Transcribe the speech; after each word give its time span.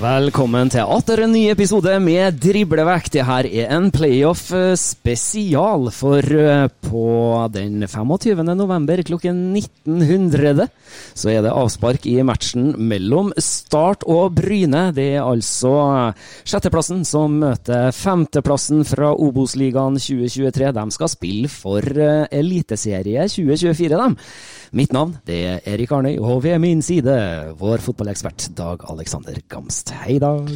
Velkommen 0.00 0.70
til 0.72 0.88
atter 0.88 1.20
en 1.26 1.34
ny 1.34 1.42
episode 1.52 1.92
med 2.00 2.38
Driblevekk. 2.40 3.10
Det 3.12 3.24
her 3.28 3.44
er 3.44 3.72
en 3.76 3.90
playoff 3.92 4.46
eh, 4.56 4.72
spesial, 4.80 5.90
for 5.92 6.24
eh, 6.24 6.70
på 6.86 7.02
den 7.52 7.84
25. 7.84 8.40
november 8.56 9.02
klokken 9.04 9.50
1900 9.60 10.70
så 11.12 11.30
er 11.32 11.42
det 11.44 11.52
avspark 11.52 12.06
i 12.08 12.16
matchen 12.24 12.72
mellom 12.80 13.28
Start 13.36 14.06
og 14.08 14.38
Bryne. 14.38 14.86
Det 14.96 15.06
er 15.18 15.26
altså 15.26 15.74
sjetteplassen 16.48 17.04
som 17.04 17.36
møter 17.42 17.92
femteplassen 17.92 18.86
fra 18.88 19.12
Obos-ligaen 19.12 20.00
2023. 20.00 20.72
De 20.80 20.86
skal 20.96 21.12
spille 21.12 21.52
for 21.52 21.84
eh, 21.84 22.24
Eliteserie 22.40 23.28
2024, 23.28 24.00
dem. 24.00 24.16
Mitt 24.80 24.96
navn 24.96 25.16
det 25.26 25.42
er 25.44 25.72
Erik 25.74 25.92
Arnøy, 25.92 26.16
og 26.22 26.44
ved 26.46 26.56
min 26.62 26.80
side 26.80 27.20
vår 27.60 27.84
fotballekspert 27.84 28.48
Dag 28.56 28.88
Alexander 28.88 29.36
Gamst. 29.50 29.89
Hei, 29.90 30.18
Dag. 30.22 30.48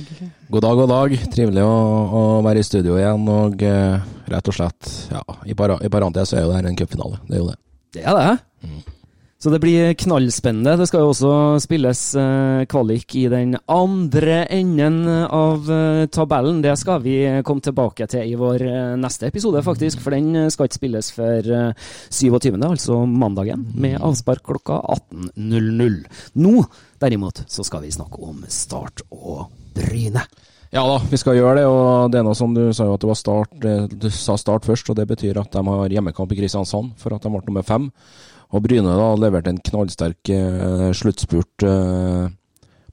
God 0.48 0.62
dag, 0.62 0.76
god 0.78 0.88
dag. 0.88 1.14
Trivelig 1.34 1.62
å, 1.66 1.74
å 2.06 2.22
være 2.46 2.62
i 2.62 2.66
studio 2.66 2.96
igjen. 2.98 3.26
Og 3.30 3.62
uh, 3.66 4.02
rett 4.30 4.50
og 4.50 4.56
slett, 4.56 4.90
ja, 5.10 5.22
i, 5.44 5.56
para, 5.58 5.78
i 5.82 5.90
parentes 5.92 6.32
er 6.34 6.44
jo 6.44 6.52
det 6.52 6.60
her 6.60 6.68
en 6.70 6.78
cupfinale. 6.78 7.18
Det 7.28 7.38
er 7.38 7.42
jo 7.42 7.48
det. 7.50 7.56
Det 7.96 8.04
er 8.04 8.18
det. 8.20 8.74
Så 9.44 9.50
det 9.52 9.58
blir 9.60 9.90
knallspennende. 10.00 10.72
Det 10.80 10.86
skal 10.88 11.02
jo 11.04 11.10
også 11.10 11.30
spilles 11.60 11.98
eh, 12.16 12.62
kvalik 12.64 13.12
i 13.20 13.26
den 13.28 13.50
andre 13.68 14.38
enden 14.48 15.02
av 15.04 15.68
eh, 15.68 16.06
tabellen. 16.08 16.62
Det 16.64 16.72
skal 16.80 17.02
vi 17.04 17.18
komme 17.44 17.60
tilbake 17.60 18.06
til 18.08 18.24
i 18.24 18.38
vår 18.40 18.64
eh, 18.64 18.94
neste 18.96 19.28
episode, 19.28 19.60
faktisk. 19.66 20.00
For 20.00 20.16
den 20.16 20.48
skal 20.48 20.70
ikke 20.70 20.78
spilles 20.78 21.12
før 21.12 21.52
eh, 21.58 21.92
27., 22.08 22.56
altså 22.56 23.02
mandagen, 23.04 23.68
med 23.76 24.00
avspark 24.00 24.48
klokka 24.48 24.80
18.00. 24.96 26.00
Nå, 26.40 26.56
derimot, 27.04 27.44
så 27.44 27.68
skal 27.68 27.84
vi 27.84 27.92
snakke 27.92 28.24
om 28.24 28.46
Start 28.48 29.04
og 29.12 29.50
Bryne. 29.76 30.24
Ja 30.72 30.88
da, 30.88 30.98
vi 31.04 31.20
skal 31.20 31.36
gjøre 31.36 31.58
det. 31.60 31.68
Og 31.68 32.08
det 32.16 32.24
er 32.24 32.30
noe 32.32 32.40
som 32.40 32.56
du 32.56 32.70
sa 32.72 32.88
jo 32.88 32.96
at 32.96 33.04
det 33.04 33.12
var 33.12 33.20
start 33.20 33.52
Du 33.92 34.08
sa 34.08 34.40
start 34.40 34.64
først, 34.64 34.88
og 34.88 34.96
det 34.96 35.04
betyr 35.12 35.44
at 35.44 35.52
de 35.52 35.68
har 35.68 36.00
hjemmekamp 36.00 36.32
i 36.32 36.40
Kristiansand 36.40 36.96
for 36.96 37.12
at 37.12 37.20
de 37.20 37.36
ble 37.36 37.44
nummer 37.44 37.74
fem. 37.74 37.92
Og 38.54 38.62
Bryne 38.62 38.94
da 38.94 39.10
leverte 39.18 39.50
en 39.50 39.58
knallsterk 39.66 40.30
eh, 40.30 40.90
sluttspurt 40.94 41.64
eh, 41.66 42.28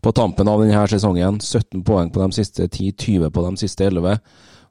på 0.02 0.14
tampen 0.18 0.50
av 0.50 0.64
denne 0.64 0.88
sesongen. 0.90 1.38
17 1.38 1.84
poeng 1.86 2.10
på 2.10 2.24
de 2.24 2.40
siste 2.40 2.66
10, 2.66 2.96
20 2.98 3.30
på 3.36 3.44
de 3.46 3.62
siste 3.62 3.86
11. 3.86 4.18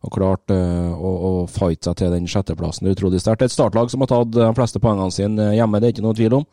Og 0.00 0.14
klart 0.16 0.50
eh, 0.50 0.90
å, 0.90 1.12
å 1.28 1.32
fighte 1.46 1.90
seg 1.90 2.00
til 2.00 2.16
den 2.16 2.26
sjetteplassen. 2.30 2.90
Utrolig 2.90 3.22
sterkt. 3.22 3.46
Et 3.46 3.54
startlag 3.54 3.92
som 3.92 4.02
har 4.02 4.10
tatt 4.10 4.34
de 4.34 4.50
fleste 4.58 4.82
poengene 4.82 5.14
sine 5.14 5.52
hjemme, 5.54 5.78
det 5.78 5.90
er 5.90 5.96
ikke 5.96 6.06
noe 6.08 6.18
tvil 6.18 6.40
om. 6.40 6.46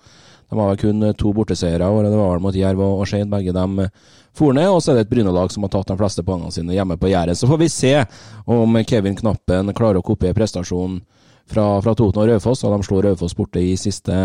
De 0.48 0.60
har 0.60 0.70
vel 0.70 0.80
kun 0.80 1.04
eh, 1.04 1.16
to 1.18 1.34
borteseiere, 1.36 1.90
og 1.90 2.06
det 2.06 2.14
var 2.14 2.36
vel 2.36 2.46
mot 2.46 2.56
Jerv 2.56 2.84
og 2.86 3.04
Skeid. 3.10 3.28
Begge 3.32 3.56
dem 3.56 3.82
eh, 3.84 3.92
for 4.38 4.54
ned. 4.54 4.70
Og 4.70 4.84
så 4.84 4.94
er 4.94 5.00
det 5.00 5.08
et 5.08 5.14
Bryne-lag 5.16 5.52
som 5.54 5.66
har 5.66 5.74
tatt 5.74 5.90
de 5.90 5.98
fleste 6.00 6.24
poengene 6.28 6.54
sine 6.54 6.78
hjemme 6.78 7.00
på 7.00 7.10
Gjerdet. 7.12 7.40
Så 7.40 7.50
får 7.50 7.64
vi 7.64 7.74
se 7.74 7.94
om 8.46 8.82
Kevin 8.88 9.18
Knappen 9.18 9.74
klarer 9.74 10.04
å 10.04 10.06
kopiere 10.06 10.38
prestasjonen 10.38 11.02
fra, 11.52 11.68
fra 11.84 11.94
Toten 11.98 12.24
og 12.24 12.30
Raufoss, 12.32 12.64
og 12.66 12.76
de 12.76 12.88
slår 12.88 13.10
Raufoss 13.10 13.38
borte 13.38 13.62
i 13.64 13.76
siste 13.80 14.18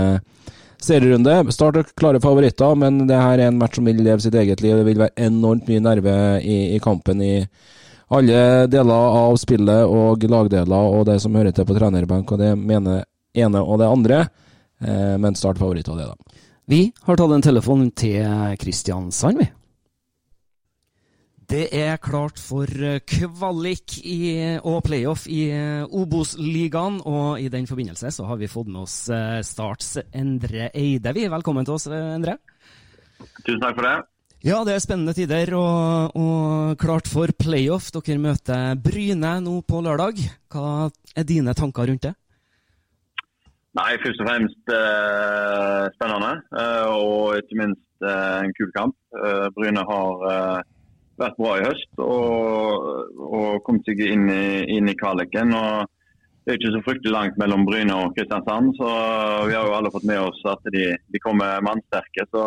serierunde. 0.83 1.37
Start 1.55 1.78
er 1.78 1.93
klare 1.99 2.21
favoritter, 2.22 2.75
men 2.78 3.05
det 3.09 3.19
her 3.19 3.38
er 3.38 3.50
en 3.50 3.60
match 3.60 3.78
som 3.78 3.88
vil 3.88 4.03
leve 4.03 4.22
sitt 4.25 4.37
eget 4.38 4.62
liv. 4.65 4.77
Det 4.81 4.88
vil 4.88 5.03
være 5.05 5.27
enormt 5.28 5.71
mye 5.71 5.84
nerve 5.84 6.16
i, 6.43 6.59
i 6.77 6.82
kampen 6.82 7.22
i 7.22 7.34
alle 8.12 8.66
deler 8.69 9.16
av 9.22 9.38
spillet 9.41 9.88
og 9.88 10.27
lagdeler 10.28 10.97
og 10.99 11.06
det 11.09 11.16
som 11.22 11.37
hører 11.38 11.55
til 11.56 11.66
på 11.69 11.78
trenerbenk, 11.78 12.34
og 12.34 12.43
det 12.43 12.53
mener 12.59 13.06
ene 13.32 13.62
og 13.62 13.81
det 13.81 13.88
andre. 13.88 14.21
Eh, 14.82 15.16
men 15.22 15.38
Start 15.38 15.61
favoritter, 15.62 15.97
det, 15.97 16.11
da. 16.11 16.43
Vi 16.69 16.84
har 17.06 17.19
tatt 17.19 17.32
en 17.34 17.44
telefon 17.44 17.88
til 17.99 18.56
Kristiansand, 18.61 19.41
vi. 19.41 19.49
Det 21.52 21.66
er 21.76 21.98
klart 22.00 22.38
for 22.40 22.64
eh, 22.64 23.02
kvalik 23.04 23.98
i, 24.08 24.56
og 24.64 24.78
playoff 24.86 25.26
i 25.28 25.42
eh, 25.52 25.82
Obos-ligaen, 25.84 27.02
og 27.04 27.42
i 27.44 27.50
den 27.52 27.68
forbindelse 27.68 28.08
så 28.16 28.24
har 28.24 28.40
vi 28.40 28.48
fått 28.48 28.70
med 28.72 28.86
oss 28.86 28.94
eh, 29.12 29.42
Starts 29.44 29.98
Endre 30.16 30.70
Eide. 30.72 31.12
Vi, 31.12 31.26
velkommen 31.28 31.68
til 31.68 31.76
oss, 31.76 31.84
Endre. 31.92 32.38
Tusen 33.44 33.60
takk 33.60 33.76
for 33.76 33.84
det. 33.84 33.92
Ja, 34.48 34.62
det 34.64 34.78
er 34.78 34.86
spennende 34.86 35.12
tider, 35.12 35.52
og, 35.60 36.16
og 36.16 36.72
klart 36.80 37.12
for 37.12 37.28
playoff. 37.36 37.92
Dere 38.00 38.16
møter 38.30 38.72
Bryne 38.80 39.36
nå 39.44 39.60
på 39.69 39.84
lørdag. 39.84 40.24
Hva 40.48 40.88
er 40.88 41.28
dine 41.28 41.52
tanker 41.52 41.92
rundt 41.92 42.08
det? 42.08 42.16
Nei, 43.76 43.90
først 44.00 44.25
og 44.25 44.32
fremst 44.32 44.72
eh, 44.81 45.84
spennende, 46.00 46.37
eh, 46.64 46.93
og 46.96 47.43
ikke 47.44 47.60
minst 47.60 48.08
eh, 48.08 48.38
en 48.40 48.56
kul 48.56 48.72
kamp. 48.72 48.96
Bryne 49.52 49.84
har 49.84 50.31
vært 51.22 51.40
bra 51.40 51.56
i 51.58 51.64
høst 51.64 52.02
og, 52.04 52.86
og 53.22 53.62
kommet 53.66 53.88
seg 53.88 54.02
inn 54.04 54.28
i, 54.32 54.44
inn 54.76 54.90
i 54.90 54.96
kvaliken. 54.98 55.54
Det 56.42 56.50
er 56.52 56.58
ikke 56.58 56.72
så 56.74 56.84
fryktelig 56.86 57.14
langt 57.14 57.36
mellom 57.38 57.66
Bryne 57.69 57.94
og 57.94 58.16
Kristiansand, 58.16 58.72
så 58.78 58.88
vi 59.46 59.54
har 59.54 59.69
jo 59.69 59.76
alle 59.76 59.92
fått 59.94 60.08
med 60.10 60.19
oss 60.24 60.40
at 60.50 60.64
de, 60.74 60.88
de 61.14 61.22
kommer 61.22 61.62
mannsterke. 61.62 62.26
så 62.34 62.44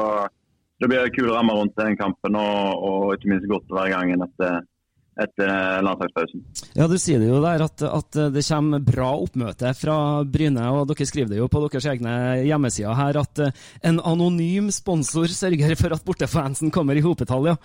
Det 0.79 0.89
blir 0.91 1.07
kule 1.07 1.15
kul 1.15 1.31
ramme 1.31 1.55
rundt 1.55 1.77
den 1.79 1.95
kampen, 1.99 2.35
og, 2.35 2.83
og 2.89 3.13
ikke 3.15 3.31
minst 3.31 3.47
godt 3.51 3.71
hver 3.71 3.93
gang 3.93 4.11
igjen 4.11 4.25
etter, 4.27 4.65
etter 5.21 5.81
landslagspausen. 5.85 6.43
Ja, 6.75 6.87
Du 6.91 6.97
sier 6.99 7.21
det 7.21 7.29
jo 7.29 7.41
der 7.43 7.63
at, 7.65 7.83
at 7.87 8.19
det 8.35 8.43
kommer 8.47 8.83
bra 8.83 9.11
oppmøte 9.15 9.71
fra 9.77 9.97
Bryne, 10.27 10.67
og 10.75 10.89
dere 10.91 11.07
skriver 11.07 11.33
det 11.33 11.41
jo 11.41 11.49
på 11.51 11.63
deres 11.65 11.87
egne 11.91 12.15
hjemmesider 12.43 12.97
her 12.99 13.21
at 13.21 13.43
eh, 13.43 13.65
en 13.87 14.01
anonym 14.03 14.71
sponsor 14.75 15.31
sørger 15.31 15.75
for 15.79 15.95
at 15.95 16.05
bortefansen 16.05 16.73
kommer 16.73 16.97
i 16.97 17.03
hopetall. 17.05 17.51
Ja. 17.53 17.57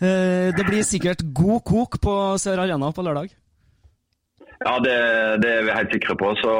Eh, 0.00 0.50
Det 0.54 0.66
blir 0.66 0.84
sikkert 0.86 1.24
god 1.34 1.64
kok 1.64 2.00
på 2.00 2.14
Sør 2.40 2.64
Arena 2.64 2.92
på 2.92 3.04
lørdag? 3.04 3.32
Ja, 4.64 4.78
det, 4.80 4.96
det, 5.42 5.50
er 5.50 5.64
vi 5.66 5.76
helt 5.76 5.92
sikre 5.92 6.16
på. 6.16 6.30
Så, 6.40 6.52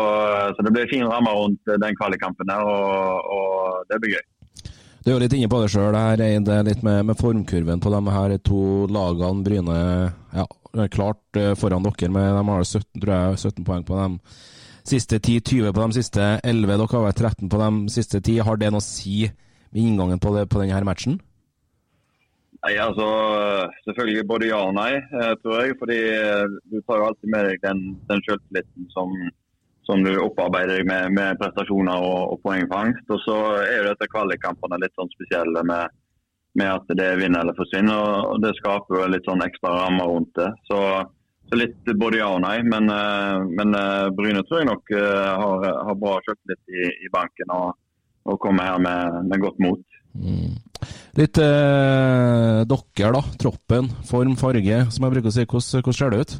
så 0.56 0.64
det 0.66 0.72
blir 0.74 0.90
fin 0.90 1.06
ramme 1.08 1.32
rundt 1.32 1.72
den 1.84 1.96
kvalikkampen 1.96 2.50
her, 2.52 2.66
og, 2.68 3.30
og, 3.36 3.84
det 3.88 4.00
blir 4.02 4.16
gøy. 4.16 4.24
Du 5.04 5.10
er 5.10 5.18
jo 5.18 5.20
litt 5.20 5.34
inne 5.36 5.50
på 5.52 5.60
det 5.60 5.68
sjøl, 5.68 5.96
litt 6.16 6.82
med, 6.86 7.04
med, 7.04 7.18
formkurven 7.20 7.82
på 7.84 7.92
de 7.92 8.02
her 8.14 8.36
to 8.40 8.60
lagene. 8.88 9.44
Bryne 9.44 9.78
ja, 10.32 10.46
klart 10.88 11.36
eh, 11.36 11.52
foran 11.60 11.84
dere, 11.84 12.08
med 12.08 12.30
de 12.32 12.44
har 12.48 12.64
17, 12.64 13.02
tror 13.02 13.14
jeg, 13.14 13.40
17 13.52 13.66
poeng 13.68 13.84
på 13.84 13.98
dem 14.00 14.18
siste 14.84 15.18
10, 15.18 15.40
20 15.40 15.72
på 15.72 15.86
de 15.86 15.98
siste 15.98 16.24
11. 16.44 16.66
Dere 16.68 16.88
har 16.92 17.06
vært 17.08 17.22
13 17.22 17.52
på 17.52 17.60
de 17.60 17.70
siste 17.92 18.20
10. 18.20 18.42
Har 18.46 18.60
det 18.60 18.72
noe 18.72 18.82
å 18.82 18.84
si 18.84 19.24
med 19.72 19.80
inngangen 19.80 20.20
på, 20.20 20.34
det, 20.36 20.46
på 20.52 20.60
denne 20.60 20.84
matchen? 20.86 21.18
Nei, 22.64 22.76
altså 22.80 23.06
Selvfølgelig 23.84 24.26
både 24.28 24.48
ja 24.48 24.60
og 24.64 24.76
nei, 24.76 24.92
eh, 24.96 25.32
tror 25.42 25.60
jeg. 25.60 25.78
Fordi 25.80 25.98
eh, 26.12 26.58
du 26.72 26.78
tar 26.84 27.00
jo 27.00 27.08
alltid 27.08 27.32
med 27.32 27.48
deg 27.48 27.64
den, 27.64 27.82
den 28.10 28.24
selvtilliten 28.28 28.90
som, 28.94 29.12
som, 29.88 30.04
du 30.04 30.12
opparbeider 30.20 30.80
deg 30.80 30.88
med, 30.88 31.12
med 31.16 31.40
prestasjoner 31.40 32.00
og, 32.00 32.34
og, 32.34 32.40
poengfangst. 32.44 33.04
Og 33.10 33.20
så 33.24 33.36
er 33.64 33.76
jo 33.80 33.90
dette 33.90 34.10
kvalikkampene 34.12 34.80
litt 34.82 34.94
sånn 34.98 35.12
spesielle 35.12 35.64
med, 35.68 35.94
med 36.60 36.72
at 36.72 36.94
det 36.96 37.08
er 37.10 37.20
vinn 37.20 37.38
eller 37.38 37.56
forsvinn. 37.58 37.92
Og 37.92 38.40
det 38.44 38.54
skaper 38.60 39.00
jo 39.00 39.10
litt 39.12 39.28
sånn 39.28 39.44
ekstra 39.46 39.74
rammer 39.78 40.10
rundt 40.10 40.32
det. 40.40 40.50
Så, 40.70 40.80
så 41.50 41.60
litt 41.60 41.94
både 42.00 42.22
ja 42.22 42.30
og 42.34 42.42
nei. 42.46 42.58
Men, 42.66 42.90
eh, 42.92 43.46
men 43.60 43.78
Bryne 44.16 44.44
tror 44.48 44.62
jeg 44.62 44.70
nok 44.72 44.94
har, 44.98 45.66
har 45.90 46.00
bra 46.00 46.20
kjøpt 46.28 46.56
i, 46.72 46.86
i 47.06 47.12
banken 47.12 47.56
og, 47.56 47.74
og 48.24 48.40
kommer 48.42 48.72
her 48.72 48.80
med, 48.82 49.24
med 49.28 49.44
godt 49.44 49.60
mot. 49.62 49.84
Mm. 50.14 50.54
Litt 51.18 51.38
eh, 51.38 52.62
dokker, 52.66 53.14
da. 53.14 53.22
Troppen, 53.40 53.90
form, 54.06 54.34
farge, 54.38 54.82
som 54.94 55.06
jeg 55.06 55.16
bruker 55.16 55.30
å 55.30 55.34
si. 55.34 55.46
Hvordan 55.46 55.96
ser 55.96 56.14
det 56.14 56.24
ut? 56.24 56.36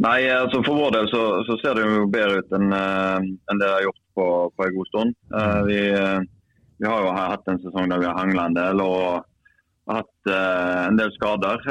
Nei, 0.00 0.20
altså 0.32 0.62
For 0.64 0.78
vår 0.78 0.94
del 0.96 1.08
så, 1.12 1.22
så 1.44 1.56
ser 1.60 1.76
det 1.76 1.84
jo 1.84 2.06
bedre 2.12 2.40
ut 2.40 2.54
enn, 2.56 2.70
en 2.72 3.26
det 3.50 3.58
det 3.60 3.72
har 3.72 3.84
gjort 3.84 4.04
på, 4.16 4.28
på 4.56 4.66
en 4.66 4.76
god 4.76 4.88
stund. 4.92 5.18
Uh, 5.34 5.60
vi, 5.66 5.80
vi, 6.80 6.86
har 6.88 7.04
jo 7.04 7.12
hatt 7.16 7.50
en 7.52 7.60
sesong 7.64 7.90
der 7.90 8.00
vi 8.00 8.08
har 8.08 8.16
hangla 8.16 8.46
en 8.48 8.56
del 8.56 8.80
og 8.84 9.26
hatt 9.90 10.30
en 10.30 10.96
del 10.96 11.10
skader. 11.16 11.64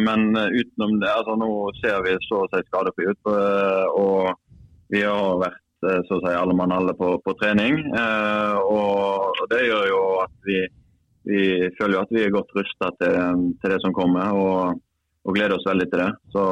men 0.00 0.30
utenom 0.32 0.98
det, 1.02 1.10
altså 1.12 1.34
nå 1.36 1.48
ser 1.82 2.02
vi 2.06 2.14
så 2.24 2.42
å 2.42 2.50
si 2.50 2.62
skadefri 2.66 3.10
ut. 3.12 3.30
og 3.30 4.30
vi 4.88 5.02
har 5.04 5.42
vært 5.42 5.62
Eh, 5.86 6.00
så 6.08 6.18
å 6.18 6.22
si 6.24 6.34
alle 6.34 6.56
mann 6.58 6.74
alle 6.74 6.94
på, 6.98 7.12
på 7.22 7.34
trening. 7.38 7.78
Eh, 7.94 8.56
og 8.66 9.46
Det 9.50 9.62
gjør 9.62 9.86
jo 9.92 10.02
at 10.24 10.34
vi, 10.48 10.58
vi 11.30 11.42
føler 11.78 12.02
at 12.02 12.14
vi 12.14 12.24
er 12.24 12.34
godt 12.34 12.50
rusta 12.56 12.90
til, 12.98 13.44
til, 13.62 13.74
det 13.74 13.80
som 13.84 13.94
kommer. 13.94 14.34
og, 14.34 14.82
og 15.28 15.36
gleder 15.36 15.58
oss 15.58 15.66
veldig 15.68 15.86
til 15.92 16.00
det. 16.00 16.10
Så, 16.32 16.42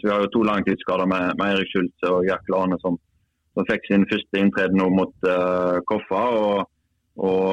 så 0.00 0.06
Vi 0.06 0.12
har 0.12 0.22
jo 0.24 0.32
to 0.32 0.44
langtidsskader 0.48 1.08
med, 1.10 1.34
med 1.38 1.50
Eirik 1.50 1.72
Schulze 1.72 2.12
og 2.12 2.24
Jack 2.24 2.48
Lane 2.52 2.78
som, 2.80 2.96
som, 3.52 3.66
fikk 3.68 3.84
sin 3.88 4.06
første 4.08 4.40
inntreden 4.40 4.80
nå 4.80 4.88
mot 4.96 5.28
uh, 5.28 5.80
Koffa. 5.90 6.22
Og, 6.40 6.70
og, 7.14 7.50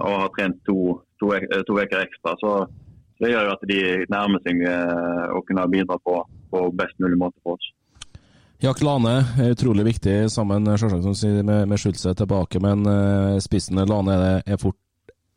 og, 0.00 0.14
har 0.22 0.32
trent 0.38 0.62
to 0.66 0.78
uker 1.20 2.00
ekstra. 2.00 2.32
Så, 2.40 2.54
det 3.20 3.34
gjør 3.34 3.50
jo 3.50 3.52
at 3.52 3.68
de 3.68 3.80
nærmer 4.08 4.40
seg 4.46 4.62
å 5.36 5.42
kunne 5.44 5.66
bidra 5.68 5.98
på, 6.00 6.16
på 6.48 6.62
best 6.80 6.96
mulig 7.04 7.18
måte 7.20 7.36
for 7.44 7.58
oss. 7.58 7.68
Jack 8.60 8.80
Lane 8.84 9.12
er 9.40 9.52
utrolig 9.54 9.86
viktig 9.86 10.14
sammen 10.32 10.68
selvsagt, 10.68 11.24
med, 11.44 11.68
med 11.68 11.80
Schulze 11.80 12.12
tilbake, 12.16 12.60
men 12.60 12.84
uh, 12.88 13.36
spissen 13.40 13.80
Lane 13.88 14.16
er, 14.44 14.56
fort, 14.60 14.76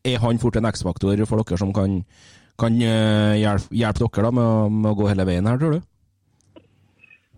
er, 0.03 0.17
han 0.23 0.39
fort 0.39 0.59
en 0.59 0.67
X-faktor 0.71 1.23
for 1.27 1.43
dere 1.43 1.59
som 1.59 1.71
kan, 1.75 2.01
kan 2.59 2.77
uh, 2.77 3.33
hjelpe, 3.39 3.73
hjelpe, 3.73 4.05
dere 4.05 4.29
da, 4.29 4.31
med, 4.37 4.45
å, 4.45 4.69
med, 4.69 4.91
å, 4.91 4.95
gå 4.99 5.09
hele 5.09 5.25
veien 5.29 5.49
her, 5.49 5.59
tror 5.61 5.77
du? 5.77 5.89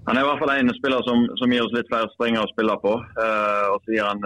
Han 0.06 0.20
er 0.20 0.22
i 0.22 0.28
hvert 0.28 0.42
fall 0.44 0.52
en 0.54 0.74
spiller 0.78 1.02
som, 1.08 1.24
som 1.40 1.54
gir 1.54 1.64
oss 1.66 1.74
litt 1.74 1.88
flere 1.90 2.12
strenger 2.14 2.44
å 2.44 2.50
spille 2.52 2.76
på. 2.84 2.92
Eh, 2.94 3.64
og 3.74 3.80
så 3.82 3.96
gir 3.96 4.06
han 4.06 4.20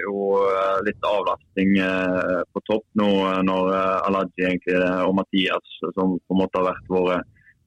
jo 0.00 0.38
litt 0.86 1.04
avlastning 1.04 1.74
på 2.48 2.62
topp 2.64 2.86
nå 2.96 3.10
når 3.44 3.68
Alaji 4.08 4.46
egentlig, 4.46 4.78
og 5.04 5.12
Mathias, 5.18 5.74
som 5.98 6.16
på 6.16 6.32
en 6.32 6.40
måte 6.40 6.62
har 6.62 6.70
vært 6.70 6.88
våre, 6.88 7.18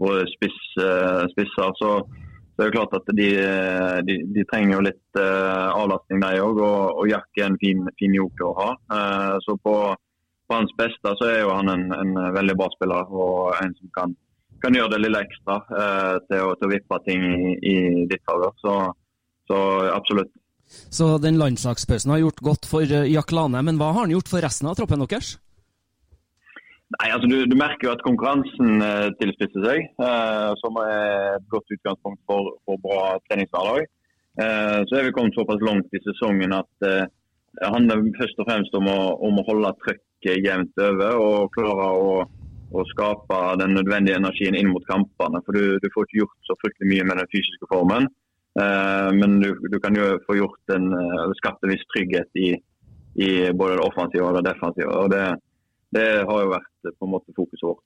våre 0.01 0.25
spiss, 0.31 0.57
spisser. 1.35 1.69
så 1.77 1.91
så 2.55 2.57
det 2.57 2.63
er 2.63 2.69
jo 2.71 2.75
klart 2.79 2.97
at 2.97 3.09
de, 3.13 3.29
de, 4.07 4.17
de 4.31 4.43
trenger 4.49 4.77
jo 4.77 4.83
litt 4.87 5.19
avlastning, 5.19 6.21
de 6.23 6.41
òg. 6.41 6.63
Og, 6.63 7.01
og 7.03 7.09
Jack 7.11 7.43
er 7.43 7.49
en 7.49 7.57
fin, 7.61 7.85
fin 7.99 8.15
joker 8.15 8.47
å 8.47 8.57
ha. 8.57 8.69
Så 9.43 9.57
på, 9.61 9.75
på, 10.47 10.57
hans 10.57 10.73
beste 10.77 11.15
så 11.19 11.29
er 11.29 11.41
jo 11.43 11.53
han 11.55 11.71
en, 11.71 11.85
en, 11.95 12.13
veldig 12.35 12.55
bra 12.59 12.69
spiller 12.73 13.11
og 13.11 13.55
en 13.59 13.75
som 13.79 13.91
kan, 13.97 14.15
kan 14.63 14.77
gjøre 14.77 14.93
det 14.95 15.01
lille 15.03 15.21
ekstra 15.25 15.59
eh, 15.65 16.17
til, 16.29 16.43
å, 16.45 16.53
til, 16.57 16.67
å, 16.67 16.73
vippe 16.73 16.99
ting 17.07 17.25
i, 17.29 17.55
i 17.71 17.77
ditt 18.11 18.23
favør. 18.29 18.53
Så, 18.61 18.75
så, 19.49 19.61
absolutt. 19.93 20.33
Så 20.65 21.15
den 21.21 21.39
landslagspausen 21.41 22.13
har 22.13 22.23
gjort 22.23 22.45
godt 22.45 22.69
for 22.69 22.85
Jack 22.85 23.33
Lane, 23.35 23.61
men 23.65 23.81
hva 23.81 23.91
har 23.93 24.05
han 24.05 24.15
gjort 24.15 24.31
for 24.31 24.45
resten 24.45 24.69
av 24.69 24.77
troppen 24.79 25.05
deres? 25.05 25.35
Nei, 26.95 27.09
altså 27.09 27.27
du, 27.27 27.37
du, 27.49 27.55
merker 27.57 27.87
jo 27.87 27.93
at 27.95 28.03
konkurransen 28.05 28.81
eh, 28.85 29.09
tilspisser 29.19 29.63
seg, 29.65 29.87
eh, 30.05 30.51
som 30.61 30.77
er 30.83 31.35
et 31.35 31.47
godt 31.51 31.73
utgangspunkt 31.73 32.21
for, 32.29 32.53
for 32.67 32.81
bra 32.83 33.15
treningshverdag. 33.25 33.87
Eh, 34.35 34.79
så 34.87 34.97
er 34.97 35.07
vi 35.07 35.15
kommet 35.15 35.35
såpass 35.37 35.63
langt 35.65 35.95
i 35.95 36.01
sesongen 36.05 36.53
at 36.55 36.87
eh, 36.87 37.07
det 37.55 37.71
handler 37.71 38.03
først 38.19 38.41
og 38.43 38.49
fremst 38.49 38.77
om 38.77 38.89
å, 38.91 38.99
om 39.27 39.39
å 39.39 39.45
holde 39.47 39.71
trøkket 39.81 40.03
jevnt 40.33 40.81
over 40.81 41.21
og 41.21 41.55
klare 41.55 41.87
å, 42.01 42.11
å, 42.71 42.85
skape 42.91 43.39
den 43.61 43.75
nødvendige 43.77 44.19
energien 44.19 44.57
inn 44.57 44.71
mot 44.73 44.85
kampene. 44.89 45.41
For 45.45 45.57
du, 45.57 45.79
du, 45.81 45.89
får 45.93 46.07
ikke 46.07 46.21
gjort 46.23 46.49
så 46.49 46.57
fryktelig 46.61 46.91
mye 46.93 47.09
med 47.09 47.21
den 47.21 47.33
fysiske 47.33 47.71
formen. 47.71 48.09
Eh, 48.59 49.09
men 49.15 49.39
du, 49.43 49.51
du, 49.71 49.79
kan 49.83 49.97
jo 49.97 50.15
få 50.27 50.39
gjort 50.41 50.75
en, 50.75 50.91
eh, 50.97 51.35
skapt 51.41 51.63
en 51.63 51.75
viss 51.75 51.85
trygghet 51.93 52.41
i, 52.41 52.53
i 53.21 53.31
både 53.51 53.77
det 53.77 53.85
offensive 53.85 54.27
og 54.27 54.39
det 54.39 54.47
defensive. 54.49 54.91
og 54.91 55.11
det 55.13 55.27
det 55.95 56.07
har 56.27 56.41
jo 56.41 56.51
vært 56.51 56.95
på 56.97 57.07
en 57.07 57.13
måte 57.13 57.35
fokuset 57.35 57.67
vårt. 57.67 57.83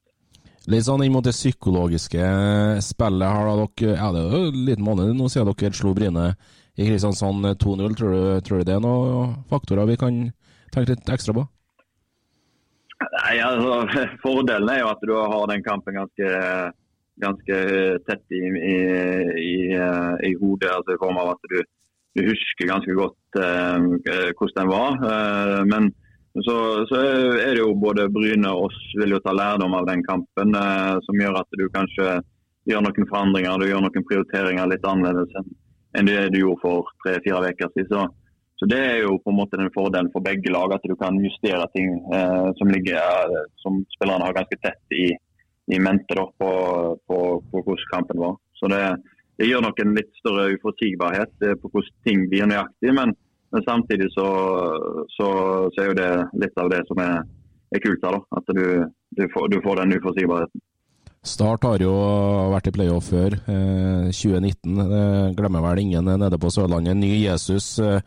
Litt 0.70 0.86
sånn 0.86 1.04
inn 1.06 1.14
mot 1.14 1.26
det 1.26 1.34
psykologiske 1.36 2.24
spillet. 2.86 3.28
har 3.28 3.50
dere, 3.50 3.96
ja, 3.96 4.12
Det 4.12 4.22
er 4.22 4.34
jo 4.34 4.50
en 4.50 4.66
liten 4.66 4.86
måned 4.86 5.16
nå 5.18 5.30
siden 5.30 5.54
dere 5.54 5.74
slo 5.74 5.94
Bryne 5.94 6.26
i 6.76 6.88
Kristiansand 6.88 7.46
2-0. 7.58 7.96
Tror, 7.98 8.42
tror, 8.46 8.58
du 8.60 8.68
det 8.68 8.76
er 8.76 8.84
noen 8.84 9.38
faktorer 9.50 9.90
vi 9.90 9.98
kan 9.98 10.20
tenke 10.74 10.94
litt 10.94 11.10
ekstra 11.10 11.34
på? 11.34 11.48
Nei, 13.16 13.40
altså, 13.42 13.80
Fordelen 14.24 14.70
er 14.74 14.84
jo 14.84 14.92
at 14.92 15.04
du 15.06 15.16
har 15.18 15.50
den 15.52 15.66
kampen 15.66 15.98
ganske, 15.98 16.30
ganske 17.24 17.60
tett 18.08 18.36
i, 18.36 18.44
i, 18.46 18.76
i, 19.44 19.56
i 20.30 20.34
hodet. 20.42 20.72
altså 20.76 20.96
I 20.96 21.02
form 21.02 21.22
av 21.22 21.34
at 21.36 21.50
du, 21.52 21.58
du 22.18 22.26
husker 22.28 22.70
ganske 22.70 22.98
godt 22.98 23.42
eh, 23.42 24.32
hvordan 24.38 24.60
den 24.62 24.74
var. 24.74 25.00
Eh, 25.14 25.64
men 25.72 25.92
så, 26.46 26.86
så, 26.90 27.00
er 27.42 27.56
det 27.56 27.64
jo 27.64 27.74
både 27.82 28.10
Bryne 28.14 28.52
og 28.54 28.70
oss 28.70 28.78
vil 29.02 29.16
jo 29.16 29.22
ta 29.24 29.34
lærdom 29.34 29.74
av 29.80 29.88
den 29.90 30.04
kampen, 30.06 30.54
eh, 30.56 30.96
som 31.06 31.24
gjør 31.24 31.42
at 31.42 31.58
du 31.58 31.66
kanskje 31.74 32.20
gjør 32.70 32.86
noen 32.86 33.10
forandringer, 33.10 33.58
du 33.58 33.72
gjør 33.72 33.84
noen 33.86 34.06
prioriteringer 34.12 34.70
litt 34.70 34.86
annerledes 34.86 35.34
enn 35.98 36.06
det 36.06 36.28
du 36.36 36.44
gjorde 36.44 36.62
for 36.62 36.90
tre-fire 37.02 37.50
uker 37.50 37.72
siden. 37.74 37.90
Så, 37.90 38.04
så, 38.60 38.68
det 38.68 38.80
er 38.84 38.98
jo 39.06 39.16
på 39.24 39.32
en 39.32 39.40
måte 39.40 39.60
den 39.60 39.72
fordelen 39.72 40.12
for 40.12 40.26
begge 40.26 40.52
lag, 40.52 40.74
at 40.76 40.84
du 40.84 40.96
kan 41.00 41.16
justere 41.24 41.64
ting 41.72 41.94
eh, 42.12 42.50
som 42.60 42.74
ligger 42.74 43.00
eh, 43.00 43.48
som 43.64 43.80
spillerne 43.96 44.28
har 44.28 44.36
ganske 44.36 44.60
tett 44.60 44.98
i, 45.00 45.08
i 45.72 45.80
mente 45.80 46.18
da, 46.18 46.28
på, 46.28 46.52
på, 47.08 47.22
på, 47.40 47.64
hvordan 47.64 47.90
kampen 47.94 48.20
var. 48.26 48.36
Så 48.60 48.68
det, 48.72 48.84
det 49.40 49.48
gjør 49.48 49.64
nok 49.64 49.80
en 49.80 49.96
litt 49.96 50.12
større 50.20 50.50
uforutsigbarhet 50.58 51.48
eh, 51.48 51.56
på 51.56 51.72
hvordan 51.72 51.98
ting 52.08 52.28
blir 52.32 52.52
nøyaktig. 52.52 52.94
men 53.00 53.16
men 53.52 53.64
samtidig 53.64 54.12
så, 54.14 54.28
så, 55.18 55.28
så, 55.74 55.82
er 55.82 55.88
jo 55.90 55.98
det 55.98 56.10
litt 56.44 56.60
av 56.62 56.70
det 56.70 56.84
som 56.90 57.00
er, 57.02 57.22
er 57.74 57.82
kult 57.82 58.04
her. 58.06 58.18
da, 58.18 58.38
At 58.38 58.52
du, 58.54 58.66
du, 59.18 59.24
får, 59.34 59.48
du 59.50 59.62
får 59.66 59.82
den 59.82 59.96
uforutsigbarheten. 59.98 60.66
Start 61.26 61.66
har 61.68 61.82
jo 61.84 61.92
vært 62.54 62.70
i 62.70 62.74
playoff 62.78 63.10
før, 63.12 63.34
eh, 63.52 64.06
2019. 64.16 64.78
Eh, 64.86 65.32
glemmer 65.36 65.66
vel 65.66 65.82
ingen 65.82 66.08
nede 66.22 66.40
på 66.40 66.52
Sørlandet. 66.54 66.96
Ny 66.96 67.10
Jesus 67.26 67.74
eh, 67.84 68.00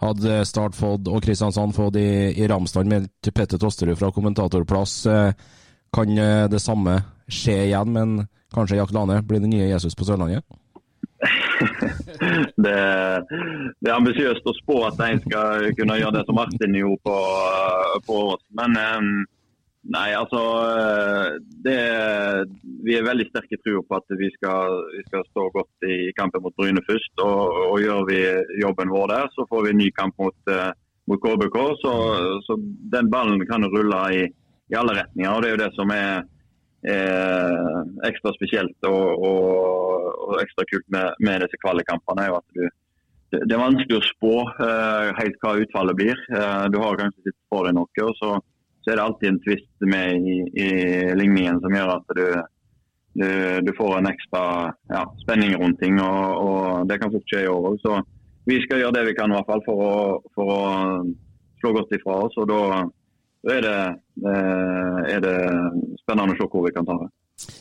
hadde 0.00 0.44
Start 0.48 0.76
fått, 0.76 1.08
og 1.08 1.22
Kristiansand 1.24 1.74
fått 1.76 1.98
i, 2.00 2.32
i 2.40 2.48
Ramsland 2.48 2.88
med 2.88 3.08
Petter 3.34 3.60
Tosterud 3.60 3.98
fra 4.00 4.12
kommentatorplass. 4.14 4.94
Eh, 5.06 5.32
kan 5.92 6.18
eh, 6.18 6.46
det 6.50 6.62
samme 6.62 7.00
skje 7.30 7.58
igjen, 7.66 7.92
men 7.94 8.16
kanskje 8.54 8.80
Jack 8.80 8.94
Lane 8.96 9.20
blir 9.22 9.42
den 9.42 9.52
nye 9.52 9.68
Jesus 9.68 9.96
på 9.98 10.06
Sørlandet? 10.08 10.44
det, 12.64 12.78
det, 13.28 13.90
er 13.90 13.96
ambisiøst 13.98 14.46
å 14.48 14.56
spå 14.62 14.78
at 14.88 15.02
en 15.04 15.20
skal 15.26 15.68
kunne 15.76 15.98
gjøre 16.00 16.16
det 16.16 16.24
som 16.28 16.38
Martin 16.40 16.78
gjorde 16.78 17.02
på, 17.04 17.18
på 18.08 18.22
oss. 18.32 18.44
Men 18.56 18.78
nei, 19.82 20.08
altså 20.14 20.40
det, 21.64 21.76
Vi 22.84 22.96
er 22.96 23.06
veldig 23.06 23.26
sterke 23.30 23.58
tro 23.62 23.82
på 23.86 23.98
at 23.98 24.16
vi 24.20 24.28
skal, 24.34 24.76
vi 24.96 25.04
skal, 25.06 25.24
stå 25.30 25.46
godt 25.54 25.88
i 25.88 25.98
kampen 26.18 26.44
mot 26.44 26.56
Bryne 26.58 26.82
først. 26.88 27.12
Og, 27.24 27.56
og, 27.70 27.78
gjør 27.82 28.04
vi 28.10 28.20
jobben 28.62 28.92
vår 28.92 29.14
der, 29.14 29.30
så 29.36 29.46
får 29.50 29.64
vi 29.66 29.72
en 29.74 29.80
ny 29.84 29.88
kamp 29.96 30.18
mot, 30.20 30.52
uh, 30.52 30.70
mot 31.10 31.22
KBK. 31.22 31.58
Så, 31.84 31.94
så, 32.48 32.58
den 32.96 33.10
ballen 33.12 33.46
kan 33.48 33.64
rulle 33.72 34.02
i, 34.16 34.26
i 34.70 34.78
alle 34.78 34.98
retninger. 35.00 35.32
og 35.32 35.42
Det 35.42 35.50
er 35.50 35.56
jo 35.56 35.64
det 35.64 35.72
som 35.78 35.96
er 35.96 36.28
er 36.80 38.06
ekstra 38.08 38.32
spesielt 38.32 38.86
og, 38.88 39.20
og, 39.20 40.06
og 40.30 40.38
ekstra 40.40 40.64
kult 40.64 40.86
med, 40.88 41.18
med 41.20 41.42
disse 41.44 41.58
kvalikkampene, 41.60 42.30
det, 43.30 43.44
det 43.46 43.54
er 43.54 43.62
vanskelig 43.62 43.98
å 43.98 44.06
spå 44.08 44.32
uh, 44.42 45.10
helt 45.20 45.36
hva 45.42 45.58
utfallet 45.62 45.98
blir. 45.98 46.22
Uh, 46.32 46.66
du 46.72 46.80
har 46.82 46.98
kanskje 46.98 47.28
sett 47.28 47.36
for 47.52 47.68
deg 47.68 47.76
noe, 47.76 48.06
og 48.06 48.16
så, 48.18 48.32
så, 48.80 48.90
er 48.90 48.96
det 48.96 49.04
alltid 49.04 49.28
en 49.28 49.42
tvist 49.44 49.86
med 49.92 50.30
i, 50.30 50.38
i 50.64 50.68
ligningen 51.18 51.60
som 51.62 51.74
gjør 51.76 51.92
at 51.98 52.14
du, 52.16 52.24
du, 53.20 53.28
du 53.66 53.72
får 53.76 53.98
en 53.98 54.10
ekstra 54.10 54.44
ja, 54.92 55.04
spenning 55.24 55.56
rundt 55.60 55.80
ting. 55.82 56.00
Og, 56.00 56.46
og 56.46 56.88
det 56.90 57.00
kan 57.00 57.12
fort 57.12 57.28
skje 57.28 57.44
i 57.44 57.50
år 57.50 57.72
òg. 57.72 57.80
Så 57.84 57.98
vi 58.48 58.60
skal 58.64 58.82
gjøre 58.82 58.96
det 58.98 59.08
vi 59.10 59.18
kan 59.18 59.32
i 59.32 59.36
hvert 59.36 59.50
fall 59.50 59.64
for 59.66 59.84
å, 59.84 59.98
for 60.36 60.54
å 60.54 60.62
slå 61.60 61.74
godt 61.76 61.94
ifra 61.98 62.22
oss. 62.24 62.40
og 62.40 62.48
da 62.50 62.62
er 63.48 63.64
det, 63.64 63.78
eh, 64.28 64.98
er 65.14 65.20
det 65.24 65.36
spennende 66.02 66.34
å 66.34 66.38
se 66.38 66.48
hvor 66.52 66.66
vi 66.66 66.74
kan 66.76 66.88
ta 66.88 66.96
det. 67.00 67.08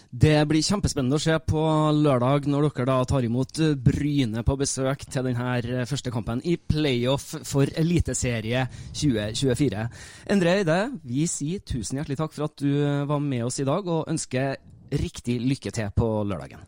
Det 0.09 0.35
blir 0.49 0.65
kjempespennende 0.65 1.19
å 1.19 1.23
se 1.23 1.35
på 1.45 1.63
lørdag 1.99 2.47
når 2.49 2.69
dere 2.69 2.87
da 2.89 2.97
tar 3.09 3.27
imot 3.27 3.61
Bryne 3.83 4.43
på 4.45 4.57
besøk 4.59 5.05
til 5.05 5.29
denne 5.29 5.85
første 5.89 6.13
kampen 6.13 6.41
i 6.43 6.57
playoff 6.57 7.35
for 7.47 7.69
Eliteserie 7.79 8.65
2024. 8.93 9.85
Endre 10.33 10.57
Eide, 10.59 10.79
vi 11.03 11.27
sier 11.29 11.63
tusen 11.63 11.99
hjertelig 11.99 12.19
takk 12.19 12.35
for 12.35 12.49
at 12.49 12.57
du 12.59 12.73
var 13.09 13.23
med 13.23 13.45
oss 13.47 13.61
i 13.61 13.67
dag, 13.67 13.87
og 13.87 14.09
ønsker 14.11 14.57
riktig 14.99 15.39
lykke 15.43 15.71
til 15.75 15.91
på 15.95 16.09
lørdagen. 16.27 16.63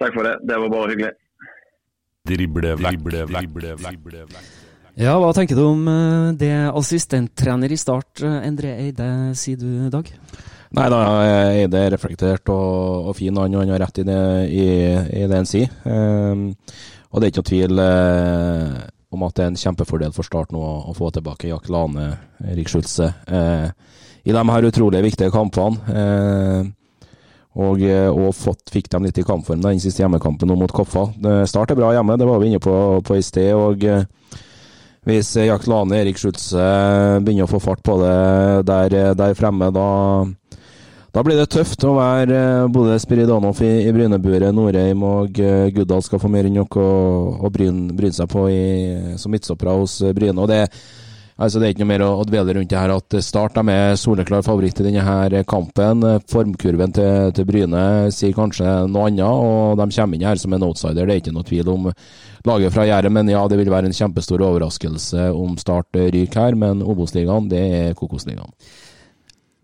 Takk 0.00 0.16
for 0.16 0.26
det. 0.26 0.38
Det 0.48 0.56
var 0.62 0.72
bare 0.72 0.94
hyggelig. 0.94 1.12
Drible 2.30 2.74
vekk, 2.76 2.98
drible 3.06 3.22
vekk, 3.30 3.46
drible 3.80 4.26
vekk. 4.28 4.50
Ja, 5.00 5.14
Hva 5.22 5.30
tenker 5.32 5.56
du 5.56 5.62
om 5.64 5.86
eh, 5.88 6.32
det 6.36 6.52
assistenttrener 6.76 7.72
i 7.72 7.78
Start, 7.80 8.20
eh, 8.26 8.40
Endre 8.48 8.74
Eide, 8.82 9.06
sier 9.38 9.60
du, 9.60 9.88
Dag? 9.92 10.10
Nei 10.70 10.86
da, 10.86 10.98
Eide 11.50 11.80
er 11.82 11.92
reflektert 11.96 12.50
og, 12.52 13.10
og 13.10 13.16
fin, 13.18 13.34
han, 13.34 13.56
han 13.58 13.72
har 13.72 13.82
rett 13.82 13.98
i 13.98 14.06
det, 14.06 14.22
i, 14.54 14.66
i 15.18 15.26
han 15.26 15.48
sier. 15.48 15.70
Um, 15.82 16.52
og 17.10 17.18
det 17.18 17.26
er 17.26 17.32
ikke 17.32 17.42
noe 17.42 17.50
tvil 17.50 17.82
uh, 17.82 18.76
om 19.10 19.24
at 19.26 19.34
det 19.34 19.44
er 19.44 19.50
en 19.50 19.58
kjempefordel 19.58 20.14
for 20.14 20.28
Start 20.28 20.54
nå 20.54 20.60
å 20.62 20.94
få 20.94 21.10
tilbake 21.10 21.50
Jack 21.50 21.66
Lane, 21.74 22.12
Erik 22.52 22.70
Schulze, 22.70 23.10
uh, 23.10 23.66
i 24.22 24.36
de 24.36 24.44
her 24.52 24.68
utrolig 24.68 25.02
viktige 25.08 25.34
kampene. 25.34 25.80
Uh, 25.90 27.08
og, 27.58 27.82
og 27.82 28.28
fått, 28.38 28.70
fikk 28.70 28.86
dem 28.92 29.08
litt 29.08 29.18
i 29.18 29.26
kampform 29.26 29.64
den 29.64 29.80
siste 29.82 30.04
hjemmekampen 30.04 30.46
nå 30.46 30.54
mot 30.54 30.70
Koffa. 30.70 31.08
Start 31.50 31.72
er 31.74 31.80
bra 31.80 31.88
hjemme, 31.96 32.14
det 32.14 32.28
var 32.28 32.38
vi 32.38 32.46
inne 32.46 32.60
på, 32.62 32.74
på 33.02 33.16
i 33.18 33.24
sted. 33.26 33.50
og 33.58 33.82
hvis 35.08 35.32
Jack 35.34 35.66
Lane 35.66 35.98
Erik 35.98 36.20
Schulze 36.20 36.62
begynner 37.24 37.48
å 37.48 37.50
få 37.50 37.58
fart 37.64 37.82
på 37.82 37.96
det 37.98 38.14
der, 38.70 38.96
der 39.18 39.34
fremme, 39.34 39.72
da, 39.74 39.88
da, 41.10 41.22
blir 41.26 41.38
det 41.40 41.48
tøft 41.50 41.82
å 41.86 41.96
være 41.96 42.38
eh, 42.38 42.70
både 42.70 42.98
Spiridonov 43.02 43.58
i, 43.66 43.70
i 43.82 43.92
Bryneburet, 43.94 44.52
Norheim 44.54 45.02
og 45.06 45.38
uh, 45.42 45.66
Guddal 45.74 46.04
skal 46.06 46.22
få 46.22 46.30
mer 46.30 46.46
enn 46.46 46.58
nok 46.60 46.76
å, 46.78 47.50
bryne, 47.50 48.12
seg 48.14 48.30
på 48.30 48.46
i, 48.52 48.64
som 49.18 49.34
midtstoppere 49.34 49.74
hos 49.80 50.00
eh, 50.06 50.14
Bryne. 50.16 50.38
og 50.38 50.50
det 50.52 50.66
Altså, 51.40 51.56
det 51.56 51.64
er 51.64 51.72
ikke 51.72 51.80
noe 51.86 51.88
mer 51.88 52.02
å, 52.04 52.08
å 52.20 52.24
dvele 52.28 52.52
rundt 52.52 52.68
det 52.68 52.76
her. 52.76 52.90
At 52.92 53.14
Start 53.24 53.54
de 53.56 53.72
er 53.72 53.94
soleklar 53.96 54.42
favoritt 54.44 54.82
i 54.82 54.84
denne 54.84 55.00
her 55.00 55.38
kampen. 55.48 56.04
Formkurven 56.28 56.92
til, 56.92 57.30
til, 57.32 57.46
Bryne 57.48 57.84
sier 58.12 58.34
kanskje 58.36 58.74
noe 58.84 59.06
annet, 59.08 59.24
og 59.24 59.80
de 59.80 59.86
kommer 59.94 60.18
inn 60.18 60.26
her 60.28 60.36
som 60.36 60.52
en 60.52 60.66
outsider. 60.68 61.08
Det 61.08 61.14
er 61.14 61.22
ikke 61.22 61.32
noe 61.32 61.48
tvil 61.48 61.70
om 61.72 61.88
laget 62.44 62.76
fra 62.76 62.84
Jæren. 62.84 63.16
Men 63.16 63.32
ja, 63.32 63.40
det 63.48 63.56
vil 63.56 63.72
være 63.72 63.88
en 63.88 63.96
kjempestor 63.96 64.44
overraskelse 64.50 65.30
om 65.32 65.56
Start 65.56 65.96
ryker 65.96 66.44
her. 66.44 66.60
Men 66.60 66.84
Obos-ligaen, 66.84 67.48
det 67.48 67.64
er 67.80 67.96
Kokosligaen. 67.96 68.52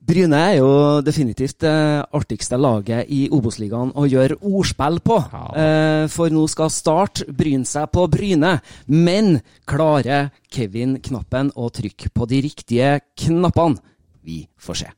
Bryne 0.07 0.39
er 0.39 0.53
jo 0.61 0.69
definitivt 1.03 1.65
det 1.65 1.79
artigste 2.15 2.55
laget 2.61 3.09
i 3.11 3.25
Obos-ligaen 3.35 3.91
å 3.99 4.05
gjøre 4.07 4.37
ordspill 4.39 5.01
på. 5.03 5.17
Ja. 5.33 5.47
Eh, 5.59 6.05
for 6.13 6.31
nå 6.31 6.45
skal 6.51 6.71
Start 6.71 7.25
bryne 7.27 7.67
seg 7.67 7.89
på 7.91 8.05
Bryne. 8.13 8.53
Men 8.87 9.41
klarer 9.67 10.29
Kevin 10.53 11.01
Knappen 11.03 11.51
å 11.59 11.67
trykke 11.75 12.13
på 12.15 12.29
de 12.31 12.39
riktige 12.47 12.93
knappene? 13.19 13.83
Vi 14.23 14.45
får 14.63 14.79
se. 14.79 14.93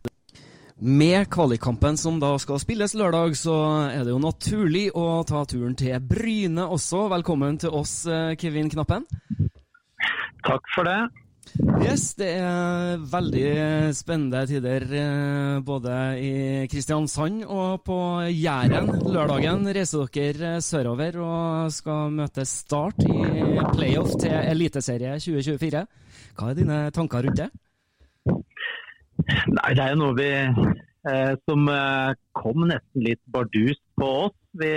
Med 0.79 1.31
kvalikkampen 1.33 1.97
som 1.99 2.21
da 2.21 2.35
skal 2.39 2.61
spilles 2.61 2.93
lørdag, 2.95 3.33
så 3.41 3.57
er 3.89 4.05
det 4.05 4.13
jo 4.13 4.21
naturlig 4.21 4.85
å 4.93 5.23
ta 5.27 5.41
turen 5.49 5.73
til 5.79 5.97
Bryne 6.05 6.69
også. 6.69 7.07
Velkommen 7.15 7.57
til 7.65 7.73
oss, 7.73 8.03
eh, 8.07 8.37
Kevin 8.37 8.69
Knappen. 8.69 9.09
Takk 10.45 10.69
for 10.75 10.85
det. 10.85 11.01
Yes, 11.59 12.13
det 12.15 12.29
er 12.39 13.01
veldig 13.11 13.49
spennende 13.97 14.45
tider 14.47 14.85
eh, 14.95 15.57
både 15.67 15.95
i 16.23 16.33
Kristiansand 16.71 17.41
og 17.51 17.81
på 17.87 17.97
Jæren. 18.31 18.93
Lørdagen 19.11 19.67
reiser 19.75 20.07
dere 20.15 20.53
sørover 20.63 21.19
og 21.25 21.73
skal 21.75 22.15
møte 22.15 22.45
Start 22.47 23.03
i 23.03 23.59
playoff 23.73 24.15
til 24.23 24.37
Eliteserie 24.39 25.17
2024. 25.19 25.83
Hva 26.39 26.53
er 26.53 26.61
dine 26.61 26.79
tanker 26.95 27.27
rundt 27.27 27.43
det? 27.43 27.51
Nei, 29.51 29.75
Det 29.75 29.83
er 29.83 29.91
jo 29.97 30.01
noe 30.05 30.15
vi 30.15 30.31
eh, 30.39 31.33
som 31.43 31.69
eh, 31.75 32.15
kom 32.39 32.69
nesten 32.71 33.07
litt 33.09 33.23
bardust 33.35 33.83
på 33.99 34.13
oss. 34.29 34.39
Vi, 34.63 34.73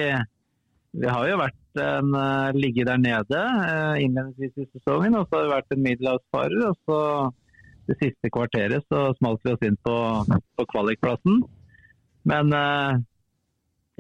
vi 0.92 1.08
har 1.08 1.28
jo 1.30 1.38
vært 1.40 1.82
en 1.82 2.16
uh, 2.16 2.52
ligge 2.56 2.84
der 2.88 3.00
nede 3.00 3.40
uh, 3.40 3.96
innledningsvis 4.02 4.66
i 4.66 4.68
sesongen. 4.74 5.16
Og 5.16 5.30
så 5.30 5.38
har 5.38 5.46
vi 5.46 5.54
vært 5.54 5.76
en 5.76 5.86
middelhavsfarer. 5.86 6.66
Og 6.68 6.76
så 6.84 7.00
det 7.88 7.98
siste 8.02 8.32
kvarteret 8.34 8.86
så 8.92 9.08
smalt 9.20 9.42
vi 9.46 9.54
oss 9.56 9.64
inn 9.68 9.80
på, 9.86 9.96
på 10.60 10.68
kvalikplassen. 10.74 11.42
Men 12.28 12.52
uh, 12.52 13.00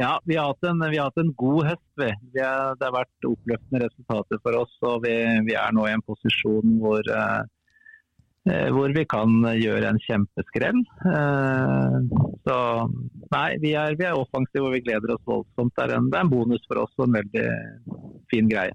ja, 0.01 0.17
vi 0.25 0.35
har, 0.35 0.55
en, 0.67 0.83
vi 0.89 0.99
har, 0.99 1.09
hatt 1.11 1.23
en, 1.23 1.33
god 1.37 1.63
høst. 1.69 1.87
Vi. 2.01 2.11
vi 2.35 2.43
er, 2.43 2.75
det 2.75 2.87
har 2.89 2.99
vært 2.99 3.29
oppløftende 3.29 3.85
resultater 3.85 4.43
for 4.43 4.59
oss. 4.65 4.75
Og 4.91 5.01
vi, 5.05 5.15
vi 5.47 5.57
er 5.57 5.75
nå 5.75 5.87
i 5.87 5.95
en 5.95 6.05
posisjon 6.05 6.77
hvor 6.83 7.07
Eh, 7.07 7.41
hvor 8.43 8.89
vi 8.95 9.03
kan 9.05 9.33
gjøre 9.53 9.91
en 9.91 9.99
kjempeskrell. 10.01 10.79
Eh, 11.05 11.97
så 12.47 12.57
nei, 13.35 13.49
vi 13.61 13.75
er, 13.77 13.93
vi 13.99 14.07
er 14.07 14.17
offensive 14.17 14.65
og 14.65 14.73
vi 14.73 14.81
gleder 14.85 15.13
oss 15.13 15.27
voldsomt. 15.29 15.75
Det 15.77 15.85
er, 15.85 15.93
en, 15.99 16.09
det 16.09 16.17
er 16.17 16.25
en 16.25 16.31
bonus 16.31 16.65
for 16.65 16.81
oss 16.81 16.95
og 16.97 17.05
en 17.07 17.19
veldig 17.19 17.45
fin 18.33 18.49
greie. 18.49 18.73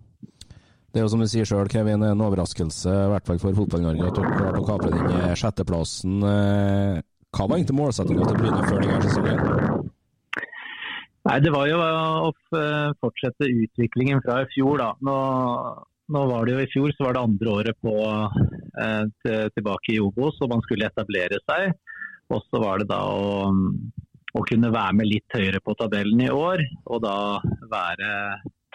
Det 0.94 1.02
er 1.02 1.04
jo 1.04 1.10
som 1.12 1.20
du 1.20 1.28
sier 1.28 1.44
sjøl, 1.44 1.68
Kevin, 1.68 2.06
en 2.06 2.22
overraskelse 2.24 2.88
i 2.88 3.10
hvert 3.12 3.26
fall 3.28 3.42
for 3.42 3.58
Fotball-Norge 3.58 4.06
at 4.06 4.16
dere 4.16 4.38
klarte 4.38 4.62
å 4.62 4.68
kapre 4.70 4.92
den 4.94 5.34
sjetteplassen. 5.36 6.14
Eh, 6.24 7.02
hva 7.36 7.48
var 7.50 7.58
egentlig 7.58 7.80
målsettinga 7.80 8.30
til 8.30 8.38
Bryne 8.40 8.62
før 8.70 8.86
denne 8.86 9.02
sesongen? 9.02 9.90
Nei, 11.26 11.40
Det 11.42 11.50
var 11.50 11.66
jo 11.66 11.82
å 11.82 12.30
fortsette 13.02 13.50
utviklingen 13.50 14.22
fra 14.22 14.44
i 14.44 14.48
fjor. 14.54 14.78
da. 14.78 14.92
Nå 15.02 15.16
nå 16.12 16.22
var 16.30 16.46
det 16.46 16.54
jo 16.54 16.62
I 16.62 16.70
fjor 16.72 16.94
så 16.94 17.06
var 17.06 17.16
det 17.16 17.24
andre 17.26 17.52
året 17.60 17.78
på, 17.82 17.94
eh, 18.82 19.04
til, 19.22 19.52
tilbake 19.56 19.94
i 19.94 20.00
Obos, 20.02 20.38
og 20.40 20.52
man 20.52 20.64
skulle 20.66 20.88
etablere 20.88 21.40
seg. 21.44 21.74
Og 22.34 22.42
så 22.50 22.60
var 22.62 22.82
det 22.82 22.88
da 22.90 23.00
å, 23.06 23.50
å, 23.52 24.44
kunne 24.48 24.72
være 24.74 24.98
med 24.98 25.10
litt 25.10 25.36
høyere 25.36 25.62
på 25.62 25.76
tabellen 25.78 26.22
i 26.24 26.32
år, 26.32 26.62
og 26.90 27.02
da 27.04 27.16
være 27.70 28.10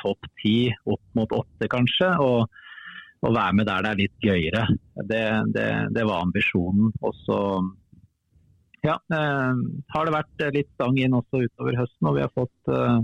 topp 0.02 0.28
ti, 0.42 0.72
opp 0.88 1.04
mot 1.20 1.36
åtte 1.36 1.70
kanskje. 1.72 2.14
Og, 2.24 2.48
og, 3.22 3.30
være 3.30 3.60
med 3.60 3.70
der 3.70 3.86
det 3.86 3.92
er 3.92 4.02
litt 4.04 4.28
gøyere. 4.28 4.66
Det, 5.08 5.26
det, 5.56 5.70
det 5.96 6.08
var 6.08 6.26
ambisjonen. 6.26 6.92
Og 7.04 7.16
så 7.24 7.40
ja, 8.88 8.98
eh, 8.98 9.64
har 9.96 10.08
det 10.08 10.18
vært 10.20 10.48
litt 10.56 10.72
stang 10.76 11.00
inn 11.00 11.16
også 11.16 11.46
utover 11.46 11.80
høsten, 11.84 12.12
og 12.12 12.20
vi 12.20 12.26
har 12.26 12.36
fått 12.36 12.72
Eh, 12.72 13.00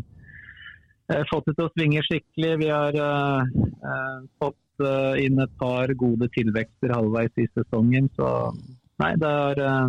fått 1.08 1.46
det 1.48 1.56
til 1.58 1.68
å 1.68 1.74
svinge 1.74 2.04
skikkelig. 2.06 2.56
Vi 2.64 2.72
har 2.72 2.98
uh, 3.00 4.26
fått 4.42 4.84
uh, 4.84 5.16
inn 5.22 5.40
et 5.40 5.54
par 5.60 5.92
gode 6.00 6.28
tilvekster 6.36 6.92
halvveis 6.96 7.32
i 7.40 7.48
sesongen. 7.54 8.10
Så 8.18 8.28
nei, 9.00 9.14
det 9.22 9.30
har, 9.32 9.62
uh, 9.62 9.88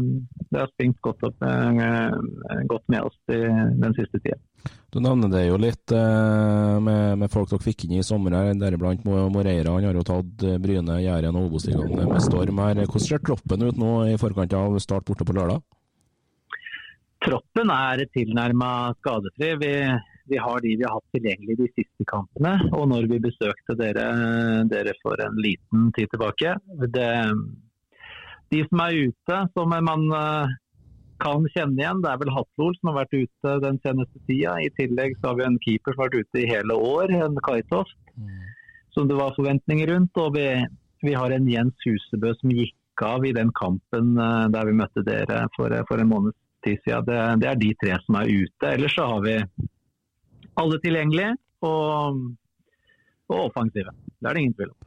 det 0.53 0.61
har 0.63 0.71
svingt 0.77 1.01
godt, 1.03 1.25
opp, 1.27 1.43
godt 2.71 2.87
med 2.93 3.09
oss 3.09 3.19
i 3.35 3.41
den 3.83 3.97
siste 3.99 4.23
tida. 4.23 4.39
Du 4.93 5.03
nevner 5.05 5.29
det 5.29 5.43
jo 5.45 5.59
litt 5.61 5.93
med, 5.93 7.19
med, 7.21 7.27
folk 7.31 7.51
dere 7.51 7.61
fikk 7.61 7.85
inn 7.85 7.99
i 7.99 8.05
sommer, 8.05 8.33
her, 8.33 8.55
deriblant 8.57 9.03
Moreira. 9.05 9.75
Han 9.75 9.85
har 9.85 9.99
jo 9.99 10.05
tatt 10.07 10.45
Bryne, 10.63 10.97
Jæren 11.05 11.37
og 11.37 11.51
Obos-ligaen 11.51 12.09
med 12.09 12.23
storm 12.25 12.63
her. 12.65 12.81
Hvordan 12.87 13.05
ser 13.05 13.21
troppen 13.21 13.67
ut 13.69 13.81
nå 13.81 13.93
i 14.09 14.17
forkant 14.21 14.57
av 14.57 14.79
start 14.81 15.05
borte 15.09 15.29
på 15.29 15.37
lørdag? 15.37 15.61
Troppen 17.27 17.75
er 17.75 18.07
tilnærma 18.17 18.71
skadefri. 18.97 19.53
Vi 19.61 19.73
vi 20.30 20.38
har 20.40 20.61
de 20.64 20.75
vi 20.76 20.87
har 20.87 20.97
hatt 20.99 21.16
tilgjengelig 21.16 21.58
de 21.61 21.68
siste 21.75 22.06
kampene. 22.11 22.54
Og 22.76 22.88
når 22.92 23.08
vi 23.11 23.20
besøkte 23.28 23.76
dere, 23.78 24.06
dere 24.70 24.94
for 25.02 25.20
en 25.25 25.38
liten 25.42 25.90
tid 25.97 26.11
tilbake 26.14 26.54
det, 26.94 27.11
De 28.52 28.64
som 28.68 28.82
er 28.85 28.99
ute, 29.08 29.38
som 29.54 29.75
man 29.90 30.08
eh, 30.16 30.56
kan 31.20 31.47
kjenne 31.52 31.80
igjen, 31.80 32.02
det 32.04 32.11
er 32.12 32.20
vel 32.23 32.32
Hatlol 32.32 32.76
som 32.78 32.92
har 32.92 33.02
vært 33.02 33.16
ute 33.18 33.54
den 33.64 33.80
seneste 33.85 34.23
tida. 34.28 34.56
I 34.62 34.73
tillegg 34.78 35.18
så 35.18 35.30
har 35.30 35.38
vi 35.40 35.47
en 35.49 35.61
keeper 35.64 35.94
som 35.94 36.04
har 36.04 36.11
vært 36.11 36.26
ute 36.28 36.42
i 36.42 36.49
hele 36.49 36.78
år, 36.78 37.12
en 37.18 37.38
Kaitoft, 37.44 37.99
mm. 38.16 38.35
som 38.97 39.11
det 39.11 39.18
var 39.18 39.37
forventninger 39.37 39.92
rundt. 39.92 40.20
Og 40.23 40.37
vi, 40.38 40.49
vi 41.04 41.16
har 41.18 41.35
en 41.35 41.49
Jens 41.50 41.87
Husebø 41.87 42.32
som 42.40 42.54
gikk 42.54 42.76
av 43.04 43.26
i 43.26 43.35
den 43.37 43.52
kampen 43.58 44.16
eh, 44.18 44.44
der 44.54 44.70
vi 44.70 44.78
møtte 44.80 45.04
dere 45.06 45.44
for, 45.56 45.75
for 45.90 46.00
en 46.00 46.12
måneds 46.12 46.38
tid 46.64 46.78
siden. 46.85 47.04
Det, 47.06 47.18
det, 47.42 47.50
er 47.50 47.61
de 47.62 47.73
tre 47.82 47.99
som 48.04 48.20
er 48.20 48.32
ute. 48.32 48.70
Ellers 48.73 48.97
så 48.97 49.08
har 49.12 49.25
vi 49.26 49.37
alle 50.59 50.79
tilgjengelige 50.83 51.33
og, 51.67 52.21
og 53.31 53.41
offensive. 53.49 53.95
Det 54.19 54.29
er 54.29 54.37
det 54.37 54.45
ingen 54.45 54.59
tvil 54.59 54.73
om. 54.73 54.79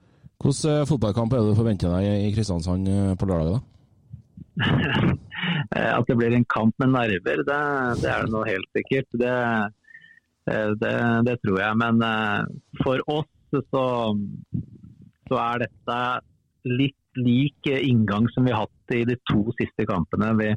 Hvilken 0.41 0.87
fotballkamp 0.89 1.33
er 1.33 1.41
det 1.41 1.51
du 1.51 1.59
forventer 1.59 1.93
deg 1.93 2.25
i 2.27 2.31
Kristiansand 2.35 2.89
på 3.19 3.29
lørdag? 3.29 3.59
da? 3.59 3.59
At 5.99 6.07
det 6.09 6.17
blir 6.19 6.33
en 6.35 6.47
kamp 6.49 6.73
med 6.81 6.91
nerver, 6.91 7.43
det, 7.47 7.59
det 8.01 8.09
er 8.09 8.25
det 8.25 8.33
nå 8.33 8.41
helt 8.47 8.67
sikkert. 8.75 9.07
Det, 9.21 9.35
det, 10.81 10.95
det, 11.27 11.35
tror 11.45 11.61
jeg. 11.61 11.77
Men 11.79 12.01
for 12.81 13.03
oss 13.13 13.29
så, 13.53 13.85
så 15.29 15.39
er 15.39 15.63
dette 15.65 15.99
litt 16.67 16.97
lik 17.19 17.67
inngang 17.67 18.27
som 18.31 18.45
vi 18.47 18.53
har 18.53 18.65
hatt 18.65 18.95
i 18.95 19.03
de 19.07 19.17
to 19.29 19.43
siste 19.59 19.85
kampene. 19.87 20.31
Vi, 20.39 20.51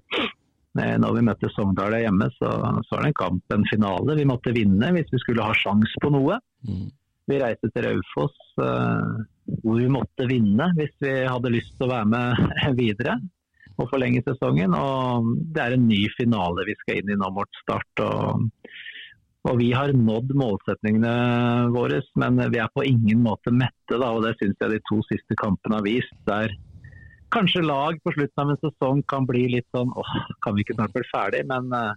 når 0.74 1.16
vi 1.16 1.22
møtte 1.28 1.50
Sogndal 1.54 1.94
hjemme, 2.00 2.26
så, 2.34 2.50
så 2.82 2.96
var 2.96 3.04
det 3.04 3.12
en 3.12 3.20
kamp, 3.20 3.54
en 3.54 3.66
finale. 3.70 4.16
Vi 4.18 4.26
måtte 4.26 4.54
vinne 4.56 4.90
hvis 4.96 5.12
vi 5.12 5.20
skulle 5.22 5.46
ha 5.46 5.54
sjans 5.54 5.92
på 6.02 6.10
noe. 6.10 6.40
Mm. 6.66 6.88
Vi 7.30 7.38
reiste 7.40 7.70
til 7.72 7.86
Raufoss 7.86 8.34
uh, 8.60 9.22
hvor 9.62 9.78
vi 9.78 9.86
måtte 9.92 10.26
vinne 10.28 10.66
hvis 10.76 10.92
vi 11.00 11.14
hadde 11.28 11.52
lyst 11.54 11.76
til 11.78 11.86
å 11.86 11.92
være 11.94 12.10
med 12.10 12.42
videre 12.80 13.16
og 13.74 13.88
forlenge 13.90 14.22
sesongen. 14.26 14.74
Og 14.76 15.30
det 15.54 15.62
er 15.62 15.76
en 15.76 15.86
ny 15.88 16.02
finale 16.18 16.66
vi 16.68 16.76
skal 16.82 17.00
inn 17.00 17.14
i 17.14 17.20
nå 17.20 17.30
mot 17.34 17.62
Start. 17.62 18.04
og 18.04 18.50
og 19.44 19.58
vi 19.60 19.66
har 19.76 19.92
nådd 19.92 20.30
målsetningene 20.40 21.10
våre, 21.74 21.98
men 22.16 22.38
vi 22.48 22.60
er 22.62 22.70
på 22.72 22.84
ingen 22.88 23.20
måte 23.26 23.52
mette. 23.52 23.92
Da, 23.92 24.08
og 24.08 24.24
Det 24.24 24.38
syns 24.38 24.56
jeg 24.56 24.72
de 24.72 24.78
to 24.88 25.02
siste 25.10 25.36
kampene 25.36 25.76
har 25.76 25.84
vist. 25.84 26.14
Der 26.24 26.54
kanskje 27.32 27.64
lag 27.64 27.96
på 28.04 28.12
slutten 28.16 28.42
av 28.42 28.52
en 28.52 28.60
sesong 28.60 29.02
kan 29.10 29.28
bli 29.28 29.46
litt 29.56 29.68
sånn 29.74 29.92
åh, 29.94 30.12
kan 30.44 30.56
vi 30.56 30.64
ikke 30.64 30.76
snart 30.76 30.94
bli 30.96 31.04
ferdig? 31.08 31.44
Men 31.50 31.72
uh, 31.72 31.94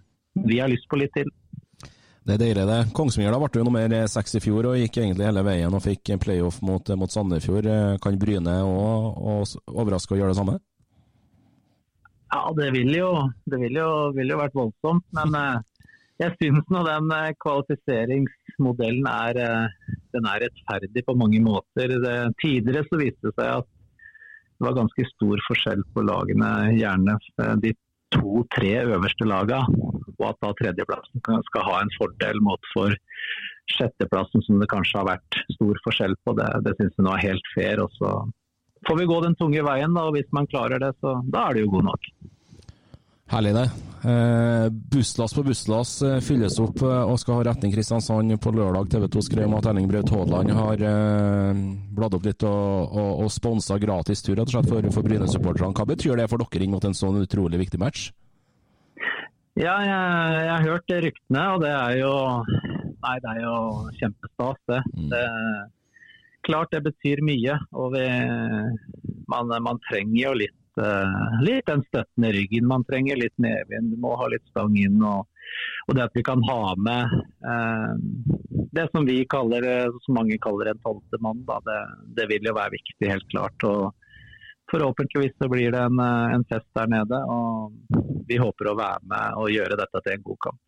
vi 0.48 0.62
har 0.62 0.72
lyst 0.72 0.88
på 0.90 1.00
litt 1.02 1.14
til. 1.18 1.30
Det 2.28 2.36
er 2.36 2.42
deilig, 2.42 2.64
det. 2.68 2.80
Kongsvinger 2.96 3.36
ble 3.40 3.62
jo 3.62 3.64
nummer 3.64 3.94
seks 4.12 4.36
i 4.36 4.42
fjor 4.44 4.68
og 4.68 4.80
gikk 4.82 5.00
egentlig 5.00 5.30
hele 5.30 5.46
veien 5.48 5.74
og 5.74 5.84
fikk 5.84 6.18
playoff 6.20 6.60
mot, 6.66 6.90
mot 7.00 7.14
Sandefjord. 7.14 7.70
Kan 8.04 8.20
Bryne 8.20 8.58
òg 8.68 9.54
overraske 9.72 10.12
og 10.16 10.20
gjøre 10.20 10.34
det 10.36 10.40
samme? 10.42 10.58
Ja, 12.34 12.52
det 12.58 12.72
ville 12.76 12.98
jo, 12.98 13.12
det 13.48 13.60
vil 13.62 13.80
jo, 13.80 13.90
vil 14.16 14.34
jo 14.34 14.40
vært 14.42 14.58
voldsomt. 14.58 15.06
Men 15.16 15.36
uh, 15.40 15.64
jeg 16.20 16.36
syns 16.42 16.68
nå 16.74 16.84
den 16.88 17.12
eh, 17.14 17.32
kvalifiseringsmodellen 17.44 19.08
er, 19.12 19.40
uh, 19.40 19.98
den 20.16 20.28
er 20.28 20.44
rettferdig 20.48 21.06
på 21.08 21.16
mange 21.20 21.42
måter. 21.44 21.96
Det, 22.04 22.18
tidligere 22.42 22.88
så 22.90 23.00
viste 23.00 23.30
det 23.30 23.36
seg 23.38 23.54
at 23.62 23.72
det 24.58 24.66
var 24.66 24.78
ganske 24.78 25.06
stor 25.14 25.42
forskjell 25.48 25.84
på 25.94 26.04
lagene, 26.08 26.50
gjerne 26.78 27.18
eh, 27.44 27.54
de 27.64 27.74
to-tre 28.16 28.74
øverste 28.88 29.28
lagene. 29.28 29.86
Og 30.18 30.26
at 30.32 30.40
da 30.42 30.54
tredjeplassen 30.58 31.22
skal 31.22 31.68
ha 31.68 31.82
en 31.84 31.94
fordel 31.98 32.40
mot 32.42 32.72
for 32.74 32.96
sjetteplassen, 33.76 34.42
som 34.46 34.62
det 34.62 34.70
kanskje 34.72 35.02
har 35.02 35.12
vært 35.12 35.40
stor 35.54 35.82
forskjell 35.86 36.16
på. 36.26 36.34
Det, 36.40 36.48
det 36.66 36.74
syns 36.80 36.96
jeg 36.98 37.06
nå 37.06 37.14
er 37.14 37.26
helt 37.28 37.52
fair. 37.54 37.84
Og 37.84 37.94
så 38.00 38.14
får 38.88 39.00
vi 39.02 39.10
gå 39.12 39.20
den 39.26 39.38
tunge 39.38 39.66
veien, 39.68 39.94
da, 39.94 40.08
og 40.08 40.18
hvis 40.18 40.32
man 40.34 40.50
klarer 40.50 40.82
det, 40.82 40.96
så 41.04 41.20
da 41.28 41.48
er 41.48 41.58
det 41.58 41.68
jo 41.68 41.76
god 41.76 41.92
nok. 41.92 42.10
Herlig, 43.28 43.54
det. 43.54 43.70
Eh, 44.08 44.70
busslass 44.70 45.34
på 45.34 45.44
busslass 45.44 46.02
eh, 46.02 46.20
fylles 46.24 46.60
opp 46.64 46.80
eh, 46.86 47.10
og 47.12 47.18
skal 47.20 47.40
ha 47.40 47.48
retning 47.50 47.74
Kristiansand 47.74 48.38
på 48.40 48.54
lørdag. 48.56 48.88
TV 48.94 49.08
2 49.12 49.24
skrev 49.26 49.48
om 49.50 49.58
at 49.58 49.68
Erling 49.68 49.90
Braut 49.90 50.12
Haaland 50.14 50.54
har 50.56 50.84
eh, 50.92 51.60
bladd 51.98 52.16
opp 52.16 52.28
litt 52.30 52.46
og, 52.48 52.94
og, 52.94 53.10
og 53.26 53.34
sponsa 53.34 53.76
gratis 53.82 54.22
tur 54.24 54.38
rett 54.38 54.48
og 54.48 54.54
slett 54.56 54.70
for, 54.72 54.88
for 54.96 55.08
Bryne-supporterne. 55.10 55.74
Hva 55.76 55.88
betyr 55.90 56.22
det 56.22 56.30
for 56.32 56.40
dere 56.44 56.64
inn 56.64 56.76
mot 56.78 56.88
en 56.88 56.96
sånn 56.96 57.20
utrolig 57.20 57.60
viktig 57.66 57.82
match? 57.82 58.12
Ja, 59.58 59.76
jeg, 59.82 60.38
jeg 60.46 60.54
har 60.54 60.68
hørt 60.70 60.96
ryktene, 61.08 61.48
og 61.56 61.66
det 61.66 61.74
er 61.74 61.98
jo 62.04 62.14
Nei, 62.98 63.18
det 63.24 63.34
er 63.34 63.42
jo 63.44 63.58
kjempestas, 64.00 64.62
det. 64.72 64.80
Mm. 64.94 65.10
det 65.12 65.26
klart 66.48 66.72
det 66.74 66.82
betyr 66.86 67.22
mye. 67.28 67.58
og 67.76 67.92
vi, 67.94 68.06
man, 69.30 69.52
man 69.64 69.84
trenger 69.90 70.18
jo 70.22 70.34
litt 70.46 70.56
litt 71.44 71.68
den 71.68 71.84
støtten 71.88 72.28
i 72.28 72.34
ryggen 72.36 72.68
man 72.70 72.86
trenger. 72.90 73.20
Litt 73.20 73.36
medvind, 73.42 73.92
du 73.94 74.02
må 74.02 74.16
ha 74.20 74.28
litt 74.32 74.46
stang 74.52 74.76
inn. 74.78 75.00
Og, 75.02 75.26
og, 75.88 75.96
det 75.98 76.06
at 76.06 76.18
vi 76.18 76.26
kan 76.28 76.44
ha 76.48 76.60
med 76.78 77.16
uh, 77.48 77.94
det 78.78 78.88
som 78.92 79.08
vi 79.08 79.22
kaller, 79.30 79.66
eh, 79.66 80.02
som 80.06 80.18
mange 80.20 80.38
kaller 80.44 80.70
en 80.70 80.84
tolvte 80.84 81.18
mann, 81.24 81.40
da, 81.48 81.58
det, 81.66 81.80
det, 82.20 82.28
vil 82.30 82.50
jo 82.50 82.54
være 82.58 82.76
viktig, 82.76 83.10
helt 83.10 83.30
klart. 83.34 83.66
og 83.66 83.96
Forhåpentligvis 84.72 85.38
så 85.40 85.48
blir 85.50 85.72
det 85.72 85.82
en, 85.82 86.00
en 86.04 86.46
fest 86.52 86.68
der 86.76 86.92
nede. 86.92 87.22
og 87.32 87.74
Vi 88.30 88.38
håper 88.42 88.70
å 88.70 88.78
være 88.78 89.08
med 89.08 89.42
og 89.42 89.54
gjøre 89.54 89.80
dette 89.80 90.04
til 90.04 90.18
en 90.18 90.26
god 90.28 90.42
kamp 90.50 90.67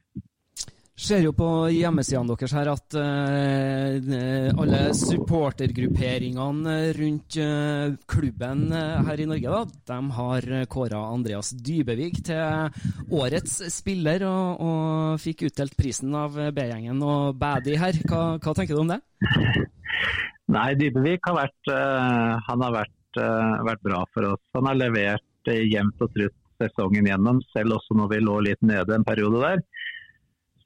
ser 1.00 1.24
jo 1.24 1.32
på 1.36 1.48
hjemmesidene 1.72 2.36
deres 2.36 2.54
her 2.56 2.70
at 2.72 2.96
uh, 3.00 4.60
alle 4.60 4.80
supportergrupperingene 4.98 6.76
rundt 6.98 7.38
uh, 7.40 7.96
klubben 8.10 8.66
uh, 8.74 9.00
her 9.08 9.24
i 9.24 9.28
Norge 9.30 9.54
da, 9.54 9.62
de 9.92 10.00
har 10.18 10.50
kåra 10.72 11.02
Andreas 11.14 11.54
Dybevik 11.56 12.20
til 12.28 13.16
årets 13.16 13.62
spiller, 13.72 14.26
og, 14.28 14.64
og 14.66 15.24
fikk 15.24 15.48
utdelt 15.50 15.78
prisen 15.80 16.16
av 16.16 16.36
B-gjengen 16.56 17.00
og 17.06 17.40
Badi 17.40 17.78
her. 17.80 17.96
Hva, 18.10 18.24
hva, 18.38 18.56
tenker 18.58 18.76
du 18.76 18.84
om 18.84 18.92
det? 18.92 19.00
Nei, 20.52 20.70
Dybevik 20.80 21.30
har 21.30 21.38
vært, 21.38 21.72
han 22.50 22.66
har 22.66 22.76
vært, 22.76 23.20
vært, 23.70 23.84
bra 23.86 24.04
for 24.14 24.34
oss. 24.34 24.44
Han 24.58 24.68
har 24.70 24.80
levert 24.80 25.52
jevnt 25.54 26.02
og 26.04 26.12
trutt 26.16 26.36
sesongen 26.60 27.08
gjennom, 27.08 27.40
selv 27.54 27.78
også 27.78 27.96
når 27.98 28.12
vi 28.14 28.22
lå 28.24 28.40
litt 28.50 28.66
nede 28.66 28.98
en 28.98 29.08
periode 29.08 29.42
der. 29.44 29.62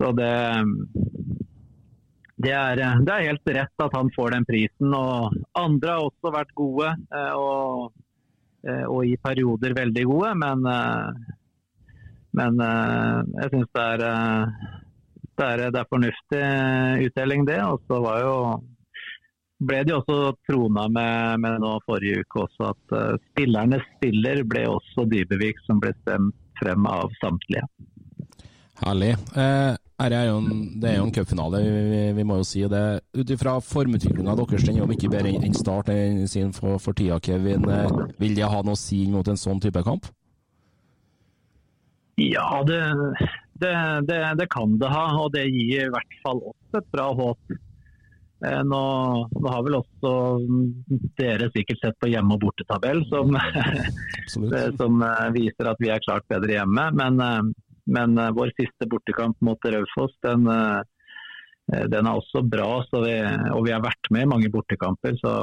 Så 0.04 0.12
det, 0.12 0.34
det, 2.36 2.52
er, 2.52 2.76
det, 2.76 3.14
er, 3.14 3.28
helt 3.30 3.52
rett 3.56 3.84
at 3.86 3.94
han 3.96 4.10
får 4.12 4.34
den 4.36 4.48
prisen. 4.50 4.92
Og 4.92 5.38
andre 5.56 5.94
har 5.96 6.08
også 6.10 6.34
vært 6.34 6.52
gode, 6.60 6.90
eh, 7.16 7.38
og, 7.40 7.94
eh, 8.68 8.84
og 8.84 9.08
i 9.08 9.16
perioder 9.24 9.78
veldig 9.78 10.04
gode. 10.10 10.34
Men, 10.42 10.68
eh, 10.68 11.32
men 12.36 12.60
jeg 12.66 13.50
syns 13.54 13.72
det, 13.78 13.88
det, 14.02 15.48
det, 15.64 15.80
er 15.80 15.90
fornuftig 15.96 16.44
utdeling, 17.08 17.48
det. 17.48 17.62
Og 17.64 17.88
så 17.88 18.02
var 18.04 18.24
jo 18.26 18.38
ble 19.64 19.80
de 19.88 19.96
også 19.96 20.34
trona 20.50 20.90
med, 20.92 21.40
med 21.46 21.62
nå 21.64 21.78
forrige 21.86 22.26
uke 22.26 22.44
også 22.44 22.74
at 22.74 22.96
spillernes 23.30 23.86
spiller 23.94 24.44
ble 24.44 24.66
også 24.74 25.08
Dybevik, 25.08 25.62
som 25.64 25.80
ble 25.80 25.94
stemt 26.02 26.36
frem 26.60 26.90
av 26.90 27.14
samtlige. 27.22 27.64
Herlig. 28.84 29.14
Eh, 29.40 29.76
er 30.04 30.26
jo 30.28 30.40
en, 30.42 30.64
det 30.82 30.90
er 30.90 30.98
jo 30.98 31.06
en 31.08 31.14
cupfinale, 31.16 31.62
vi, 31.64 32.02
vi, 32.18 32.26
må 32.28 32.40
jo 32.42 32.48
si 32.48 32.64
det. 32.70 32.84
Ut 33.16 33.32
ifra 33.32 33.56
formutviklinga 33.64 34.36
deres, 34.40 34.66
den 34.68 34.76
er 34.76 34.84
jo 34.84 34.90
ikke 34.98 35.12
bedre 35.14 35.32
enn 35.32 35.56
Start 35.56 35.92
sin 36.32 36.52
for, 36.56 36.82
for 36.84 36.98
tida, 36.98 37.20
Kevin. 37.24 37.64
Eh, 37.70 38.02
vil 38.20 38.36
det 38.36 38.50
ha 38.50 38.64
noe 38.66 38.76
å 38.76 38.80
si 38.80 39.06
mot 39.12 39.28
en 39.28 39.40
sånn 39.40 39.64
type 39.64 39.84
kamp? 39.86 40.10
Ja, 42.20 42.62
det, 42.68 42.82
det, 43.62 43.74
det, 44.10 44.20
det 44.42 44.50
kan 44.54 44.76
det 44.82 44.92
ha, 44.92 45.06
og 45.24 45.32
det 45.34 45.48
gir 45.48 45.88
i 45.88 45.94
hvert 45.94 46.20
fall 46.26 46.44
oss 46.52 46.82
et 46.82 46.92
bra 46.94 47.08
håp. 47.16 47.56
Eh, 48.44 48.62
nå, 48.68 48.84
nå, 49.32 49.48
har 49.48 49.64
vel 49.64 49.80
også 49.80 50.14
dere 51.16 51.48
sikkert 51.56 51.80
sett 51.80 52.00
på 52.04 52.12
hjemme- 52.12 52.36
og 52.36 52.44
bortetabell, 52.44 53.06
som, 53.08 53.32
som 54.82 55.06
viser 55.38 55.72
at 55.72 55.80
vi 55.80 55.94
er 55.94 56.04
klart 56.04 56.28
bedre 56.28 56.60
hjemme. 56.60 56.90
Men 57.00 57.54
men 57.86 58.18
uh, 58.20 58.32
vår 58.36 58.54
siste 58.58 58.88
bortekamp 58.90 59.38
mot 59.44 59.70
Raufoss, 59.76 60.16
den, 60.26 60.48
uh, 60.48 60.82
den, 61.68 62.04
er 62.06 62.12
også 62.14 62.44
bra. 62.48 62.84
Vi, 62.92 63.16
og 63.54 63.64
vi 63.68 63.74
har 63.76 63.84
vært 63.84 64.12
med 64.12 64.28
i 64.28 64.32
mange 64.34 64.52
bortekamper, 64.54 65.16
så 65.22 65.34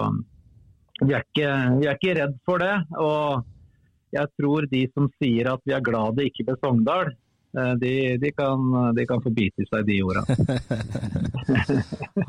vi 1.01 1.17
er, 1.17 1.25
ikke, 1.25 1.51
vi 1.81 1.89
er 1.89 1.97
ikke 1.97 2.19
redd 2.21 2.37
for 2.49 2.61
det. 2.61 2.75
Og 3.01 3.43
jeg 4.17 4.33
tror 4.41 4.67
de 4.69 4.85
som 4.93 5.09
sier 5.21 5.53
at 5.53 5.65
vi 5.65 5.77
er 5.77 5.85
glad 5.87 6.19
det 6.19 6.31
ikke 6.31 6.51
ble 6.51 6.59
Sogndal, 6.61 7.13
Eh, 7.13 7.30
de, 7.53 8.17
de, 8.17 8.31
kan, 8.33 8.95
de, 8.95 9.07
kan, 9.07 9.23
få 9.23 9.31
bite 9.35 9.65
i 9.65 9.67
seg 9.67 9.87
de 9.89 9.97
orda. 10.07 10.23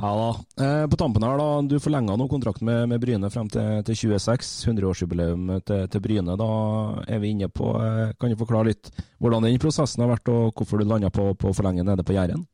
ja 0.02 0.12
da. 0.18 0.30
Eh, 0.66 0.86
på 0.90 0.98
tampen 0.98 1.26
her, 1.26 1.38
da. 1.38 1.50
Du 1.70 1.78
forlenga 1.84 2.16
nå 2.18 2.26
kontrakten 2.32 2.66
med, 2.66 2.88
med, 2.90 3.02
Bryne 3.04 3.30
frem 3.34 3.50
til, 3.54 3.84
til 3.86 4.00
26. 4.18 4.50
100-årsjubileum 4.72 5.52
til, 5.68 5.86
til, 5.94 6.04
Bryne. 6.04 6.38
Da 6.42 6.50
er 7.06 7.22
vi 7.22 7.36
inne 7.36 7.52
på 7.54 7.76
eh, 7.78 8.16
Kan 8.18 8.34
du 8.34 8.40
forklare 8.40 8.72
litt 8.72 8.90
hvordan 9.22 9.46
den 9.46 9.62
prosessen 9.62 10.02
har 10.02 10.10
vært, 10.16 10.34
og 10.34 10.58
hvorfor 10.58 10.82
du 10.82 10.90
landa 10.90 11.14
på, 11.14 11.32
på 11.38 11.52
å 11.52 11.56
forlenge 11.58 11.86
nede 11.86 12.06
på 12.08 12.18
Jæren? 12.18 12.48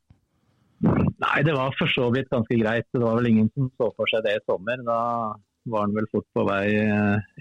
Nei, 0.84 1.40
det 1.48 1.56
var 1.56 1.74
for 1.80 1.90
så 1.90 2.12
vidt 2.14 2.28
ganske 2.30 2.60
greit. 2.60 2.86
Det 2.92 3.02
var 3.02 3.16
vel 3.22 3.32
ingen 3.32 3.52
som 3.56 3.72
så 3.80 3.94
for 3.96 4.12
seg 4.12 4.28
det 4.28 4.38
i 4.38 4.44
sommer. 4.44 4.84
Da 4.86 5.02
var 5.72 5.88
han 5.88 5.96
vel 5.96 6.12
fort 6.12 6.28
på 6.36 6.44
vei 6.48 6.66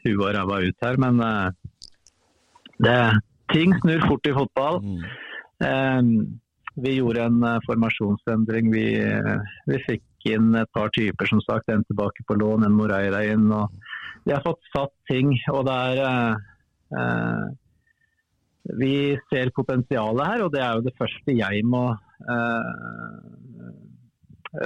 huet 0.06 0.22
og 0.22 0.30
ræva 0.38 0.62
ut 0.62 0.86
her. 0.86 1.02
Men 1.02 1.20
det 2.80 2.96
ting 3.52 3.74
snur 3.80 4.02
fort 4.08 4.26
i 4.26 4.34
fotball. 4.36 4.80
Mm. 4.82 5.04
Um, 5.66 6.40
vi 6.76 6.96
gjorde 6.98 7.24
en 7.24 7.44
uh, 7.44 7.58
formasjonsendring. 7.66 8.72
Vi, 8.72 8.86
uh, 9.00 9.38
vi, 9.70 9.80
fikk 9.86 10.28
inn 10.32 10.54
et 10.58 10.70
par 10.76 10.90
typer, 10.96 11.28
som 11.30 11.40
sagt. 11.44 11.70
En 11.72 11.84
tilbake 11.88 12.26
på 12.28 12.36
lån, 12.36 12.66
en 12.66 12.76
Moreira 12.76 13.22
inn. 13.24 13.46
og 13.52 13.72
Vi 14.26 14.34
har 14.34 14.44
fått 14.44 14.60
satt 14.74 14.92
ting. 15.10 15.32
og 15.52 15.64
det 15.68 15.76
er 15.76 16.36
uh, 16.96 17.46
vi 18.76 19.14
ser 19.30 19.52
potensialet 19.54 20.26
her, 20.26 20.42
og 20.42 20.50
det 20.50 20.62
er 20.64 20.74
jo 20.74 20.82
det 20.82 20.96
første 20.98 21.34
jeg 21.38 21.60
må 21.70 21.84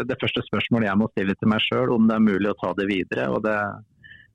Det 0.09 0.17
første 0.23 0.41
spørsmålet 0.47 0.87
jeg 0.89 0.97
må 0.97 1.09
stille 1.11 1.35
til 1.37 1.51
meg 1.53 1.61
sjøl, 1.67 1.93
om 1.93 2.07
det 2.09 2.17
er 2.17 2.25
mulig 2.25 2.49
å 2.49 2.57
ta 2.63 2.71
det 2.79 2.87
videre. 2.89 3.27
og 3.29 3.43
det, 3.45 3.59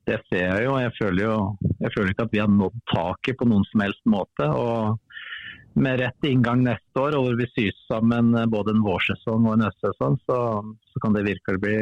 det 0.06 0.20
ser 0.28 0.44
jeg 0.52 0.68
jo. 0.68 0.76
Jeg 0.78 0.94
føler 1.00 1.24
jo 1.24 1.38
jeg 1.80 1.92
føler 1.94 2.12
ikke 2.12 2.26
at 2.28 2.34
vi 2.34 2.42
har 2.42 2.52
nådd 2.52 2.78
taket 2.92 3.38
på 3.40 3.48
noen 3.48 3.66
som 3.70 3.84
helst 3.84 4.04
måte. 4.08 4.48
og 4.48 5.02
med 5.76 6.00
rett 6.00 6.24
inngang 6.24 6.62
neste 6.64 7.00
år, 7.00 7.18
og 7.18 7.26
hvor 7.26 7.34
vi 7.36 7.46
syr 7.52 7.74
sammen 7.84 8.32
både 8.48 8.72
en 8.72 8.84
vårsesong 8.84 9.44
og 9.44 9.56
en 9.58 9.66
høstsesong, 9.66 10.16
så, 10.24 10.38
så 10.88 11.02
kan 11.04 11.16
det 11.16 11.26
virkelig 11.26 11.60
bli, 11.60 11.76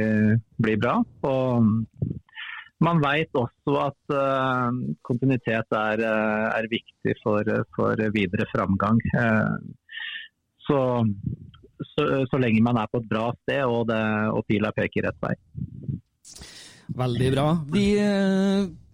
bli 0.67 0.75
bra. 0.83 0.97
Og 1.31 1.69
man 2.83 3.01
vet 3.05 3.31
også 3.39 3.77
at 3.85 4.15
uh, 4.17 4.75
kontinuitet 5.07 5.79
er, 5.79 6.03
uh, 6.03 6.51
er 6.59 6.71
viktig 6.73 7.17
for, 7.23 7.49
for, 7.77 8.05
videre 8.17 8.49
framgang. 8.51 8.99
Uh, 9.15 9.57
så, 10.67 10.81
så, 11.95 12.09
så, 12.27 12.41
lenge 12.41 12.65
man 12.67 12.81
er 12.81 12.91
på 12.91 13.03
et 13.03 13.11
bra 13.11 13.29
sted 13.45 13.63
og, 13.63 13.93
og 13.95 14.43
pila 14.49 14.73
peker 14.75 15.07
rett 15.07 15.23
vei. 15.23 15.35
Veldig 16.99 17.29
bra. 17.37 17.47
Vi 17.73 17.89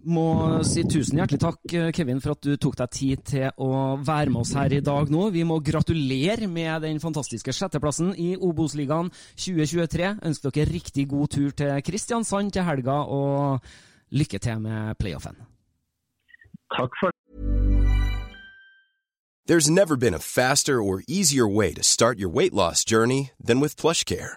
må 0.05 0.61
si 0.67 0.85
tusen 0.89 1.21
hjertelig 1.21 1.41
takk, 1.43 1.75
Kevin, 1.97 2.21
for 2.23 2.35
at 2.35 2.47
du 2.47 2.55
tok 2.61 2.79
deg 2.81 2.93
tid 2.95 3.23
til 3.33 3.61
å 3.61 3.99
være 4.01 4.33
med 4.33 4.43
oss 4.43 4.55
her 4.57 4.73
i 4.73 4.83
dag 4.85 5.13
nå. 5.13 5.29
Vi 5.35 5.45
må 5.47 5.61
gratulere 5.65 6.49
med 6.51 6.87
den 6.87 7.01
fantastiske 7.03 7.55
sjetteplassen 7.55 8.15
i 8.17 8.33
Obos-ligaen 8.37 9.13
2023. 9.37 10.17
Ønsker 10.31 10.57
dere 10.57 10.73
riktig 10.73 11.07
god 11.11 11.33
tur 11.37 11.55
til 11.57 11.85
Kristiansand 11.85 12.55
til 12.57 12.67
helga, 12.67 13.03
og 13.05 13.61
lykke 14.17 14.41
til 14.43 14.61
med 14.61 14.97
playoffen. 15.01 15.37
Takk 16.77 16.95
for 17.01 17.11
There's 19.47 19.69
never 19.69 19.97
been 19.97 20.15
a 20.15 20.21
faster 20.21 20.81
or 20.81 21.03
easier 21.09 21.49
way 21.49 21.75
to 21.75 21.83
start 21.83 22.21
your 22.21 22.29
weight 22.29 22.55
loss 22.55 22.85
journey 22.85 23.31
than 23.43 23.59
with 23.59 23.75
PlushCare. 23.75 24.37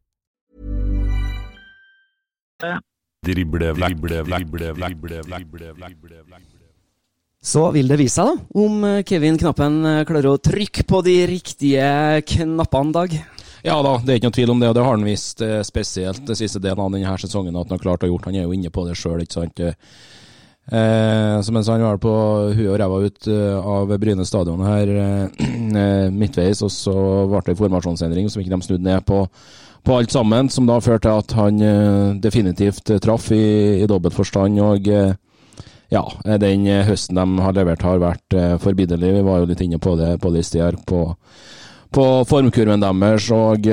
slash 2.61 2.77
vekk, 2.77 2.87
Drible, 3.21 3.73
drible, 3.77 4.23
drible, 4.25 4.71
drible, 4.73 5.19
drible, 5.21 6.39
Så 7.41 7.67
vil 7.75 7.91
det 7.91 7.99
vise 7.99 8.15
seg 8.17 8.31
da, 8.31 8.63
om 8.63 8.87
Kevin 9.05 9.37
Knappen 9.37 9.75
klarer 10.09 10.31
å 10.31 10.39
trykke 10.41 10.87
på 10.89 11.03
de 11.05 11.19
riktige 11.29 11.85
knappene, 12.33 12.95
Dag. 12.95 13.13
Ja 13.61 13.75
da, 13.85 13.99
det 14.01 14.15
er 14.15 14.17
ikke 14.17 14.31
noe 14.31 14.37
tvil 14.39 14.53
om 14.55 14.63
det, 14.63 14.71
og 14.71 14.73
det 14.73 14.87
har 14.87 14.97
han 14.97 15.05
vist 15.05 15.43
spesielt 15.69 16.25
det 16.25 16.39
siste 16.39 16.63
delen 16.63 16.81
av 16.81 16.89
denne 16.95 17.13
sesongen 17.21 17.53
at 17.61 17.69
han 17.69 17.77
har 17.77 17.83
klart 17.83 18.07
å 18.07 18.09
gjort. 18.09 18.25
Han 18.25 18.39
er 18.39 18.47
jo 18.47 18.57
inne 18.57 18.73
på 18.73 18.87
det 18.87 18.97
sjøl, 18.97 19.21
ikke 19.21 19.37
sant. 19.37 19.61
Eh, 20.71 21.37
så 21.45 21.53
mens 21.53 21.69
han 21.69 21.81
var 21.85 21.97
på 22.01 22.11
huet 22.55 22.69
og 22.69 22.77
ræva 22.79 22.99
ut 23.05 23.27
av 23.27 23.91
Bryne 24.01 24.25
stadion 24.25 24.61
her 24.65 24.91
eh, 24.97 26.09
midtveis, 26.09 26.61
og 26.65 26.73
så 26.73 26.95
ble 27.29 27.41
det 27.49 27.57
formasjonsendring 27.59 28.29
som 28.31 28.41
ikke 28.41 28.53
de 28.53 28.65
snudde 28.65 28.89
ned 28.89 29.05
på 29.05 29.25
på 29.83 29.97
alt 29.97 30.13
sammen, 30.13 30.49
som 30.49 30.67
da 30.69 30.79
førte 30.83 31.07
til 31.07 31.23
at 31.23 31.35
han 31.37 31.61
uh, 31.61 32.19
definitivt 32.21 32.93
traff 33.03 33.31
i, 33.35 33.81
i 33.81 33.89
dobbelt 33.89 34.15
forstand. 34.17 34.59
Og 34.61 34.89
uh, 34.91 35.13
ja, 35.91 36.03
den 36.39 36.67
høsten 36.87 37.17
de 37.19 37.45
har 37.45 37.55
levert 37.57 37.83
har 37.83 37.99
vært 37.99 38.35
forbilledlig. 38.63 39.17
Vi 39.17 39.25
var 39.27 39.41
jo 39.41 39.49
litt 39.49 39.63
inne 39.65 39.79
på 39.81 39.97
det 39.99 40.13
på 40.23 40.29
det 40.31 40.45
stedet 40.47 40.69
her. 40.69 40.77
på, 40.87 41.01
på 41.91 42.05
formkurven 42.29 42.79
deres. 42.79 43.27
Og 43.35 43.67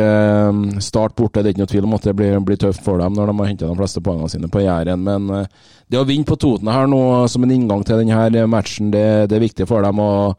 start 0.83 1.15
borte, 1.15 1.45
det 1.45 1.53
er 1.53 1.55
ikke 1.55 1.63
noe 1.63 1.71
tvil 1.71 1.87
om 1.87 1.95
at 1.95 2.09
det 2.09 2.17
blir, 2.19 2.41
blir 2.43 2.59
tøft 2.59 2.83
for 2.83 2.99
dem 2.99 3.15
når 3.15 3.31
de 3.31 3.37
har 3.39 3.51
hentet 3.53 3.71
de 3.71 3.79
fleste 3.79 4.03
poengene 4.03 4.33
sine 4.35 4.51
på 4.51 4.65
Jæren. 4.65 5.07
Men 5.07 5.31
det 5.87 6.01
å 6.01 6.09
vinne 6.11 6.27
på 6.27 6.41
Toten 6.43 6.73
her 6.75 6.91
nå 6.91 7.05
som 7.31 7.47
en 7.47 7.55
inngang 7.55 7.87
til 7.87 8.03
denne 8.03 8.49
matchen, 8.51 8.91
det, 8.91 9.31
det 9.31 9.39
er 9.39 9.47
viktig 9.47 9.71
for 9.71 9.87
dem. 9.87 10.03
og 10.03 10.35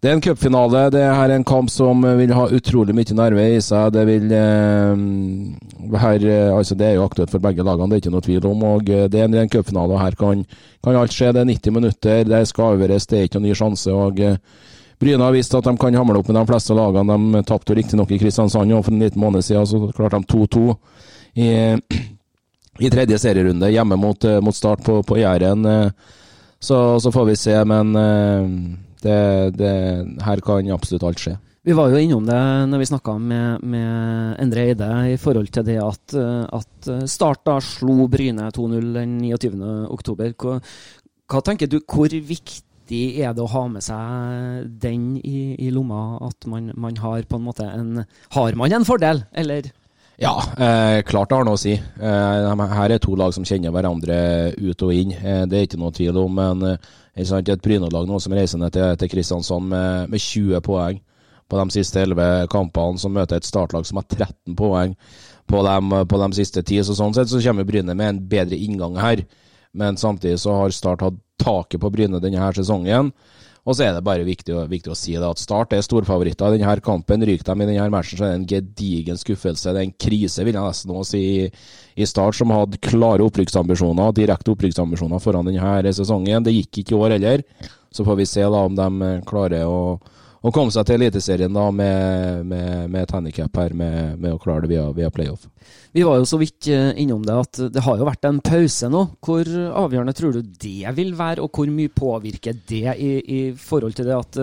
det 0.00 0.10
er 0.10 0.12
en 0.18 0.20
cupfinale. 0.20 0.82
Det 0.92 1.00
er 1.00 1.32
en 1.32 1.44
kamp 1.46 1.70
som 1.72 2.04
vil 2.18 2.32
ha 2.36 2.44
utrolig 2.52 2.94
mye 2.94 3.16
nerve 3.16 3.46
i 3.54 3.60
seg. 3.64 3.94
Det 3.94 4.04
vil 4.04 4.32
eh, 4.36 5.96
her, 6.02 6.26
altså 6.52 6.76
det 6.76 6.90
er 6.90 6.98
jo 6.98 7.06
aktuelt 7.06 7.32
for 7.32 7.42
begge 7.42 7.64
lagene, 7.64 7.88
det 7.90 7.96
er 7.96 8.04
ikke 8.04 8.12
noe 8.12 8.26
tvil 8.26 8.48
om. 8.50 8.64
og 8.74 8.92
eh, 8.92 9.06
Det 9.08 9.22
er 9.22 9.32
en 9.32 9.52
cupfinale, 9.52 9.96
og 9.96 10.02
her 10.02 10.18
kan, 10.20 10.44
kan, 10.84 10.98
alt 11.00 11.16
skje. 11.16 11.32
Det 11.32 11.42
er 11.42 11.50
90 11.50 11.76
minutter, 11.78 12.24
det 12.28 12.42
skal 12.50 12.76
avgjøres, 12.76 13.08
det 13.08 13.18
er 13.18 13.28
ikke 13.28 13.40
noen 13.40 13.48
ny 13.48 13.56
sjanse. 13.56 13.96
og 13.96 14.20
eh, 14.20 14.38
Bryne 15.00 15.24
har 15.24 15.34
vist 15.34 15.56
at 15.56 15.64
de 15.64 15.76
kan 15.80 15.96
hamle 15.96 16.20
opp 16.20 16.28
med 16.28 16.38
de 16.38 16.46
fleste 16.52 16.76
lagene. 16.76 17.20
De 17.32 17.44
tapte 17.48 17.76
riktignok 17.76 18.12
i 18.12 18.20
Kristiansand 18.20 18.76
for 18.76 18.92
en 18.92 19.02
liten 19.02 19.20
måned 19.20 19.44
siden, 19.44 19.66
så 19.68 19.80
klarte 19.96 20.20
de 20.20 20.28
2-2 20.32 20.76
i, 21.40 21.50
i, 22.84 22.92
tredje 22.92 23.18
serierunde 23.20 23.72
hjemme 23.72 23.96
mot, 24.00 24.28
mot 24.44 24.56
Start 24.56 24.84
på, 24.84 25.02
på 25.02 25.18
Jæren. 25.20 25.64
Så, 26.60 27.00
så, 27.00 27.12
får 27.12 27.24
vi 27.28 27.36
se, 27.36 27.58
men 27.68 27.92
det, 29.06 29.20
det, 29.56 29.72
her 30.26 30.42
kan 30.44 30.72
absolutt 30.74 31.06
alt 31.06 31.22
skje. 31.22 31.36
Vi 31.66 31.74
var 31.74 31.90
jo 31.90 31.98
innom 31.98 32.26
det 32.28 32.42
når 32.70 32.78
vi 32.78 32.88
snakka 32.92 33.16
med, 33.18 33.64
med, 33.66 34.36
Endre 34.42 34.68
Eide 34.68 34.90
i 35.10 35.16
forhold 35.18 35.50
til 35.54 35.64
det 35.66 35.80
at, 35.82 36.14
at 36.14 36.90
Start 37.10 37.42
da 37.48 37.56
slo 37.64 38.06
Bryne 38.10 38.52
2-0 38.54 38.92
den 38.94 39.16
29.10. 39.24 40.36
Hva, 40.38 40.60
hva 41.26 41.42
tenker 41.42 41.70
du, 41.70 41.80
hvor 41.82 42.06
viktig 42.06 43.00
er 43.18 43.34
det 43.34 43.42
å 43.42 43.50
ha 43.50 43.64
med 43.70 43.82
seg 43.82 44.68
den 44.82 45.16
i, 45.18 45.56
i 45.58 45.72
lomma? 45.74 46.20
At 46.28 46.46
man, 46.46 46.70
man, 46.78 47.00
har 47.02 47.26
på 47.26 47.40
en 47.40 47.48
måte 47.48 47.66
en 47.66 48.04
Har 48.36 48.54
man 48.54 48.78
en 48.78 48.86
fordel, 48.86 49.24
eller? 49.34 49.72
Ja, 50.16 50.38
eh, 50.56 51.02
klart 51.04 51.28
det 51.28 51.36
har 51.36 51.44
noe 51.44 51.58
å 51.58 51.60
si. 51.60 51.74
Eh, 51.74 52.62
her 52.72 52.94
er 52.94 53.02
to 53.02 53.16
lag 53.18 53.34
som 53.36 53.44
kjenner 53.44 53.74
hverandre 53.74 54.54
ut 54.56 54.84
og 54.86 54.94
inn. 54.94 55.12
Eh, 55.12 55.42
det 55.44 55.58
er 55.58 55.66
ikke 55.66 55.80
noe 55.82 55.92
tvil 55.92 56.22
om. 56.22 56.38
Men 56.38 56.62
eh, 56.70 56.94
et 57.16 57.62
Bryne-lag 57.64 58.08
nå 58.08 58.18
som 58.20 58.34
reiser 58.36 58.60
ned 58.60 58.74
til, 58.74 58.96
til 59.00 59.08
Kristiansand 59.08 59.70
med, 59.70 60.10
med, 60.12 60.20
20 60.20 60.60
poeng 60.60 61.00
på 61.48 61.58
de 61.60 61.70
siste 61.72 62.02
11 62.02 62.48
kampene, 62.52 62.98
som 62.98 63.14
møter 63.14 63.38
et 63.38 63.46
startlag 63.46 63.86
som 63.86 64.00
har 64.00 64.06
13 64.10 64.56
poeng 64.58 64.96
på 65.46 65.62
de, 65.62 66.04
på 66.10 66.20
de 66.22 66.28
siste 66.34 66.62
10. 66.62 66.84
Så 66.88 66.96
sånn 66.98 67.14
sett 67.14 67.30
så 67.30 67.40
kommer 67.40 67.64
Bryne 67.68 67.94
med 67.94 68.08
en 68.08 68.22
bedre 68.28 68.58
inngang 68.58 68.98
her. 68.98 69.22
Men 69.76 69.96
samtidig 69.96 70.40
så 70.42 70.56
har 70.56 70.74
Start 70.74 71.04
hatt 71.04 71.20
taket 71.40 71.80
på 71.80 71.90
Bryne 71.92 72.20
denne 72.20 72.40
her 72.40 72.56
sesongen. 72.56 73.12
Og 73.66 73.74
så 73.74 73.82
er 73.82 73.96
det 73.96 74.04
bare 74.06 74.26
viktig, 74.26 74.54
viktig 74.70 74.92
å 74.92 74.96
si 74.98 75.16
det 75.16 75.26
at 75.26 75.40
Start 75.42 75.74
er 75.74 75.82
storfavoritter 75.82 76.54
i 76.54 76.60
denne 76.60 76.76
kampen. 76.86 77.24
Ryker 77.26 77.48
de 77.50 77.64
i 77.64 77.68
denne 77.72 77.88
matchen, 77.90 78.18
så 78.18 78.28
er 78.28 78.34
det 78.34 78.38
en 78.38 78.50
gedigen 78.52 79.18
skuffelse. 79.18 79.72
Det 79.74 79.80
er 79.80 79.88
en 79.88 79.96
krise, 80.06 80.44
vil 80.46 80.54
jeg 80.54 80.62
nesten 80.62 80.92
også 80.94 81.16
si, 81.16 81.22
i 81.98 82.06
Start, 82.06 82.38
som 82.38 82.54
hadde 82.54 82.78
klare 82.84 83.26
opprykksambisjoner, 83.26 84.14
direkte 84.14 84.54
opprykksambisjoner 84.54 85.22
foran 85.22 85.50
denne 85.50 85.96
sesongen. 85.98 86.46
Det 86.46 86.54
gikk 86.54 86.84
ikke 86.84 86.94
i 86.94 87.00
år 87.00 87.16
heller. 87.16 87.42
Så 87.90 88.06
får 88.06 88.20
vi 88.20 88.28
se 88.30 88.46
da 88.46 88.62
om 88.68 88.78
de 88.78 89.10
klarer 89.26 89.66
å, 89.66 89.98
å 90.46 90.52
komme 90.54 90.72
seg 90.74 90.86
til 90.86 91.00
Eliteserien 91.00 91.52
da 91.52 91.64
med, 91.74 92.46
med, 92.46 92.90
med 92.92 93.02
et 93.02 93.14
handikap 93.16 93.58
her, 93.58 93.74
med, 93.74 94.16
med, 94.20 94.34
å 94.34 94.40
klare 94.42 94.64
det 94.64 94.70
via, 94.74 94.84
via 94.94 95.10
playoff. 95.10 95.48
Vi 95.96 96.04
var 96.06 96.20
jo 96.20 96.28
så 96.28 96.38
vidt 96.38 96.68
eh, 96.70 96.92
innom 97.02 97.24
det 97.26 97.34
at 97.34 97.60
det 97.74 97.82
har 97.82 97.98
jo 97.98 98.06
vært 98.06 98.28
en 98.28 98.40
pause 98.44 98.90
nå. 98.92 99.02
Hvor 99.24 99.48
avgjørende 99.82 100.14
tror 100.16 100.36
du 100.36 100.42
det 100.42 100.92
vil 100.98 101.14
være, 101.18 101.42
og 101.42 101.56
hvor 101.56 101.70
mye 101.72 101.92
påvirker 101.92 102.60
det 102.68 102.94
i, 102.94 103.12
i 103.20 103.40
forhold 103.58 103.96
til 103.98 104.08
det 104.08 104.18
at, 104.18 104.40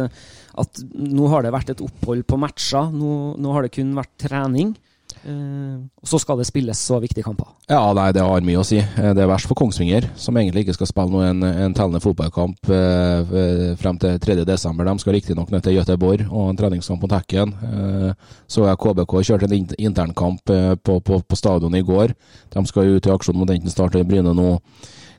at, 0.63 0.83
nå 0.93 1.29
har 1.31 1.45
det 1.45 1.53
vært 1.55 1.75
et 1.75 1.85
opphold 1.85 2.25
på 2.27 2.41
matcher, 2.41 2.91
nå, 2.91 3.13
nå 3.39 3.55
har 3.55 3.67
det 3.67 3.75
kun 3.77 3.95
vært 3.97 4.17
trening? 4.27 4.75
Eh, 5.23 5.75
og 6.03 6.09
så 6.09 6.19
skal 6.19 6.39
det 6.39 6.47
spilles 6.47 6.79
så 6.79 6.97
viktige 6.99 7.23
kamper. 7.23 7.47
Ja, 7.71 7.81
nei, 7.95 8.09
det 8.15 8.23
har 8.25 8.43
mye 8.43 8.59
å 8.59 8.65
si. 8.67 8.79
Eh, 8.81 9.11
det 9.15 9.23
er 9.23 9.29
verst 9.29 9.47
for 9.47 9.57
Kongsvinger, 9.59 10.09
som 10.19 10.35
egentlig 10.39 10.65
ikke 10.65 10.75
skal 10.75 10.89
spille 10.89 11.13
noe, 11.13 11.29
en, 11.29 11.43
en 11.47 11.75
tellende 11.75 12.01
fotballkamp 12.03 12.71
eh, 12.73 13.35
eh 13.43 13.61
frem 13.79 13.99
til 14.01 14.17
3.12. 14.19 14.83
De 14.83 14.95
skal 14.99 15.15
riktignok 15.17 15.53
ned 15.53 15.63
til 15.63 15.77
Göteborg 15.77 16.25
og 16.27 16.49
en 16.49 16.59
treningskamp 16.59 17.05
mot 17.05 17.15
Hekken. 17.15 17.53
Eh, 17.69 18.33
så 18.47 18.67
jeg 18.67 18.81
KBK 18.83 19.15
kjørte 19.29 19.49
en 19.49 19.71
internkamp 19.77 20.43
på, 20.83 20.99
på, 20.99 21.21
på 21.23 21.39
stadion 21.39 21.75
i 21.75 21.85
går. 21.85 22.13
De 22.53 22.65
skal 22.67 22.97
ut 22.97 23.07
i 23.07 23.13
aksjon 23.13 23.39
mot 23.39 23.49
enten 23.49 23.71
Start 23.71 23.95
eller 23.95 24.09
Bryne 24.09 24.35
nå 24.35 24.57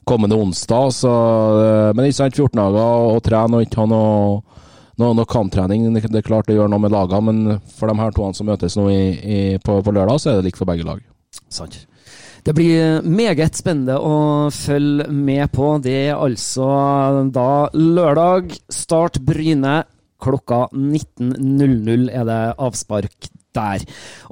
kommende 0.05 0.37
onsdag. 0.37 0.93
Så, 0.93 1.13
men 1.97 2.07
ikke 2.07 2.21
sant, 2.21 2.37
14 2.37 2.61
dager 2.61 3.15
å 3.15 3.23
trene 3.25 3.59
og 3.59 3.65
ikke 3.65 3.81
ha 3.81 3.89
noe 3.89 4.61
noe, 5.01 5.15
noe 5.17 5.29
kamptrening. 5.29 5.87
Det 5.95 6.21
er 6.21 6.27
klart 6.27 6.49
det 6.51 6.59
gjør 6.59 6.71
noe 6.73 6.83
med 6.85 6.95
lagene, 6.95 7.25
men 7.31 7.59
for 7.79 7.91
de 7.91 7.99
her 8.01 8.15
to 8.15 8.29
som 8.37 8.49
møtes 8.51 8.79
nå 8.79 8.87
i, 8.93 9.03
i, 9.19 9.41
på, 9.63 9.81
på, 9.85 9.95
lørdag, 9.95 10.21
så 10.21 10.33
er 10.33 10.39
det 10.39 10.51
likt 10.51 10.61
for 10.61 10.71
begge 10.71 10.87
lag. 10.87 11.03
Sant. 11.53 11.85
Det 12.45 12.53
blir 12.53 13.01
meget 13.09 13.57
spennende 13.57 13.97
å 13.97 14.51
følge 14.53 15.09
med 15.09 15.49
på. 15.55 15.79
Det 15.83 15.97
er 16.11 16.19
altså 16.21 16.69
da 17.33 17.71
lørdag. 17.73 18.53
Start 18.69 19.23
Bryne 19.25 19.81
klokka 20.25 20.67
19.00 20.73 22.11
er 22.13 22.29
det 22.29 22.43
avspark 22.61 23.31
der. 23.55 23.85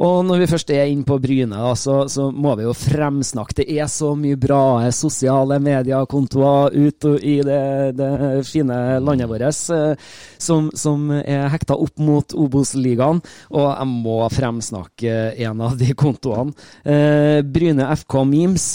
Og 0.03 0.23
når 0.27 0.43
vi 0.43 0.51
først 0.51 0.73
er 0.75 0.91
inne 0.91 1.07
på 1.07 1.19
Bryne, 1.23 1.57
da, 1.57 1.75
så, 1.79 2.03
så, 2.11 2.29
må 2.33 2.55
vi 2.59 2.67
jo 2.67 2.75
fremsnakke. 2.77 3.63
Det 3.63 3.67
er 3.77 3.91
så 3.91 4.13
mye 4.19 4.39
bra 4.41 4.91
sosiale 4.95 5.59
mediekontoer 5.63 6.77
ute 6.77 7.17
i 7.19 7.39
det, 7.47 7.63
det, 7.99 8.13
fine 8.49 8.79
landet 9.03 9.31
vårt 9.31 9.43
eh, 9.43 10.15
som, 10.43 10.71
som, 10.75 11.11
er 11.23 11.51
hekta 11.53 11.77
opp 11.79 12.01
mot 12.03 12.35
Obos-ligaen. 12.35 13.23
Og 13.53 13.69
jeg 13.69 13.91
må 13.93 14.19
fremsnakke 14.33 15.19
en 15.47 15.63
av 15.69 15.79
de 15.81 15.93
kontoene. 15.99 16.57
Eh, 16.85 17.41
Bryne 17.47 17.93
FK 18.03 18.19
Memes 18.29 18.73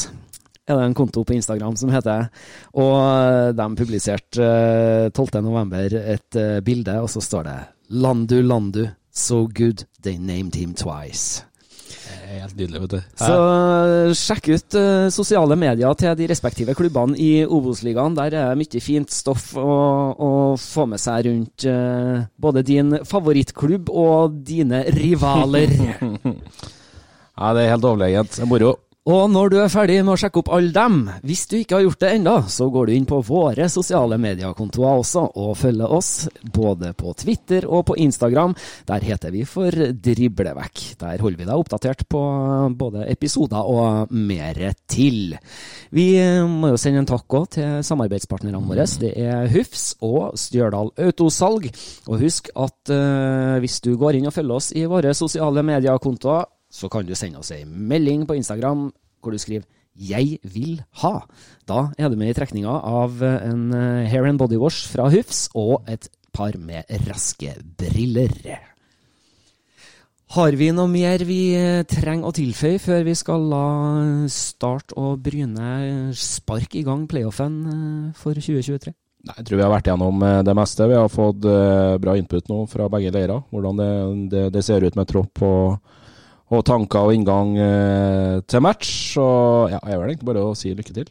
er 0.68 0.76
det 0.76 0.84
en 0.84 0.98
konto 0.98 1.24
på 1.24 1.36
Instagram 1.38 1.78
som 1.80 1.92
heter. 1.94 2.28
Og 2.76 3.56
de 3.56 3.68
publiserte 3.80 4.48
12.11. 5.16 5.76
Eh, 5.80 6.14
et 6.18 6.40
eh, 6.40 6.60
bilde, 6.64 7.00
og 7.02 7.10
så 7.12 7.24
står 7.24 7.48
det 7.48 7.58
'Landu, 7.90 8.42
Landu'. 8.44 8.90
So 9.18 9.48
good 9.50 9.88
they 10.04 10.20
named 10.22 10.54
him 10.56 10.76
twice. 10.78 11.42
Helt 12.28 12.54
nydelig, 12.60 12.82
vet 12.84 12.92
du. 12.92 13.00
Så 13.18 13.34
uh, 13.34 14.12
sjekk 14.16 14.50
ut 14.52 14.78
uh, 14.78 15.08
sosiale 15.14 15.58
medier 15.58 15.96
til 15.98 16.14
de 16.20 16.28
respektive 16.30 16.76
klubbene 16.78 17.18
i 17.18 17.42
Obos-ligaen. 17.44 18.16
Der 18.18 18.30
er 18.30 18.52
det 18.52 18.60
mye 18.62 18.82
fint 18.84 19.14
stoff 19.14 19.50
å, 19.58 19.68
å 20.14 20.32
få 20.62 20.86
med 20.92 21.02
seg 21.02 21.26
rundt 21.32 21.66
uh, 21.66 22.28
både 22.38 22.66
din 22.68 23.00
favorittklubb 23.08 23.90
og 23.90 24.38
dine 24.46 24.84
rivaler. 24.94 25.74
ja, 27.42 27.54
det 27.58 27.66
er 27.66 27.74
helt 27.74 27.90
overlegent. 27.90 28.38
Det 28.38 28.46
er 28.46 28.52
moro. 28.54 28.76
Og 29.08 29.30
når 29.32 29.54
du 29.54 29.56
er 29.62 29.72
ferdig 29.72 30.02
med 30.02 30.18
å 30.18 30.20
sjekke 30.20 30.42
opp 30.42 30.50
alle 30.52 30.74
dem, 30.76 30.98
hvis 31.24 31.46
du 31.48 31.54
ikke 31.62 31.78
har 31.78 31.86
gjort 31.86 32.02
det 32.02 32.10
ennå, 32.18 32.34
så 32.52 32.66
går 32.68 32.90
du 32.90 32.92
inn 32.92 33.06
på 33.08 33.22
våre 33.24 33.70
sosiale 33.72 34.18
mediekontoer 34.20 35.00
også 35.00 35.22
og 35.40 35.54
følger 35.56 35.94
oss, 35.96 36.10
både 36.44 36.92
på 36.98 37.14
Twitter 37.16 37.70
og 37.72 37.86
på 37.88 37.96
Instagram. 38.04 38.52
Der 38.90 39.06
heter 39.08 39.32
vi 39.32 39.46
for 39.48 39.72
Driblevekk. 39.72 40.82
Der 41.00 41.24
holder 41.24 41.40
vi 41.40 41.48
deg 41.48 41.56
oppdatert 41.56 42.04
på 42.12 42.24
både 42.76 43.06
episoder 43.08 43.72
og 43.72 44.12
mer 44.12 44.60
til. 44.92 45.38
Vi 45.96 46.10
må 46.52 46.74
jo 46.74 46.82
sende 46.82 47.06
en 47.06 47.08
takk 47.08 47.38
òg 47.40 47.48
til 47.56 47.80
samarbeidspartnerne 47.88 48.60
våre. 48.60 48.90
Det 49.00 49.14
er 49.24 49.48
Hufs 49.56 49.94
og 50.04 50.36
Stjørdal 50.36 50.92
Autosalg. 51.08 51.72
Og 52.12 52.28
husk 52.28 52.52
at 52.60 52.92
uh, 52.92 53.56
hvis 53.64 53.80
du 53.88 53.94
går 53.96 54.20
inn 54.20 54.28
og 54.28 54.36
følger 54.36 54.60
oss 54.60 54.74
i 54.76 54.84
våre 54.84 55.16
sosiale 55.16 55.64
mediekontoer, 55.64 56.52
så 56.70 56.90
kan 56.92 57.06
du 57.08 57.16
sende 57.16 57.40
oss 57.40 57.52
ei 57.56 57.64
melding 57.66 58.26
på 58.28 58.36
Instagram 58.38 58.90
hvor 59.22 59.32
du 59.34 59.40
skriver 59.42 59.66
'Jeg 59.98 60.38
vil 60.44 60.84
ha'. 61.02 61.26
Da 61.68 61.90
er 61.98 62.10
du 62.10 62.16
med 62.16 62.30
i 62.30 62.38
trekninga 62.38 62.70
av 62.70 63.22
en 63.24 63.74
eh, 63.74 64.08
hair 64.08 64.28
and 64.30 64.38
body 64.38 64.56
wash 64.56 64.88
fra 64.88 65.10
Hufs 65.10 65.50
og 65.56 65.84
et 65.90 66.08
par 66.34 66.54
med 66.58 66.86
raske 67.08 67.56
briller. 67.78 68.62
Har 70.30 70.52
vi 70.52 70.70
noe 70.72 70.88
mer 70.88 71.24
vi 71.26 71.56
eh, 71.56 71.84
trenger 71.84 72.30
å 72.30 72.36
tilføye 72.36 72.78
før 72.78 73.04
vi 73.08 73.16
skal 73.16 73.50
la 73.50 73.66
Start 74.30 74.94
og 74.94 75.24
Bryne 75.24 76.14
sparke 76.14 76.78
i 76.78 76.86
gang 76.86 77.08
playoffen 77.08 77.60
eh, 77.66 78.14
for 78.14 78.38
2023? 78.38 78.94
Nei, 79.28 79.34
Jeg 79.40 79.46
tror 79.48 79.58
vi 79.58 79.66
har 79.66 79.74
vært 79.74 79.88
gjennom 79.90 80.22
det 80.46 80.54
meste. 80.56 80.88
Vi 80.88 80.96
har 80.96 81.10
fått 81.10 81.42
bra 81.42 82.14
input 82.16 82.48
nå 82.48 82.62
fra 82.70 82.86
begge 82.88 83.10
leirer. 83.12 83.42
Hvordan 83.50 83.82
det, 83.82 83.90
det, 84.32 84.44
det 84.54 84.64
ser 84.64 84.86
ut 84.86 84.96
med 84.96 85.10
tropp 85.10 85.42
og 85.44 85.82
og 86.48 86.64
tanker 86.68 87.08
og 87.08 87.14
inngang 87.16 87.56
eh, 87.60 88.40
til 88.48 88.62
match. 88.64 89.18
Og 89.20 89.72
ja, 89.74 89.80
jeg 89.84 90.00
vil 90.00 90.10
egentlig 90.12 90.30
bare 90.32 90.46
å 90.48 90.56
si 90.58 90.74
lykke 90.76 90.94
til. 90.96 91.08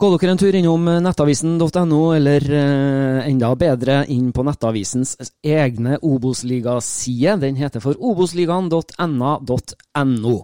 Gå 0.00 0.08
dere 0.14 0.32
en 0.32 0.40
tur 0.40 0.56
innom 0.56 0.86
nettavisen.no, 1.04 2.14
eller 2.16 2.40
eh, 2.40 3.28
enda 3.28 3.52
bedre 3.60 4.08
inn 4.08 4.32
på 4.32 4.40
nettavisens 4.48 5.12
egne 5.44 6.00
Obos-ligaside. 6.00 7.36
Den 7.42 7.60
heter 7.60 7.84
for 7.84 7.92
obosligaen.na.no. 8.00 10.36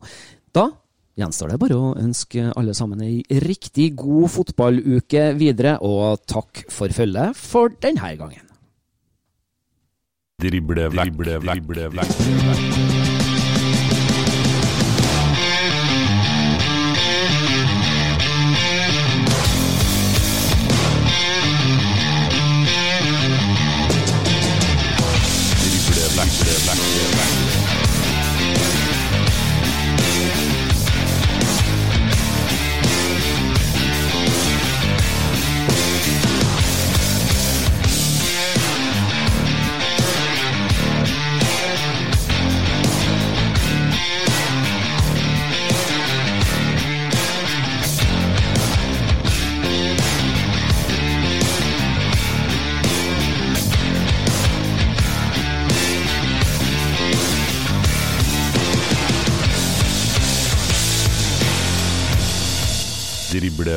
Da 0.52 0.68
gjenstår 1.16 1.48
det 1.54 1.62
bare 1.62 1.78
å 1.80 1.96
ønske 1.96 2.52
alle 2.52 2.74
sammen 2.76 3.00
ei 3.06 3.24
riktig 3.46 3.96
god 3.96 4.28
fotballuke 4.34 5.32
videre, 5.40 5.80
og 5.80 6.20
takk 6.28 6.68
for 6.68 6.92
følget 6.92 7.32
for 7.40 7.72
denne 7.80 8.12
gangen. 8.20 8.44
Drible, 10.36 10.92
drible, 10.92 11.40
drible, 11.40 11.88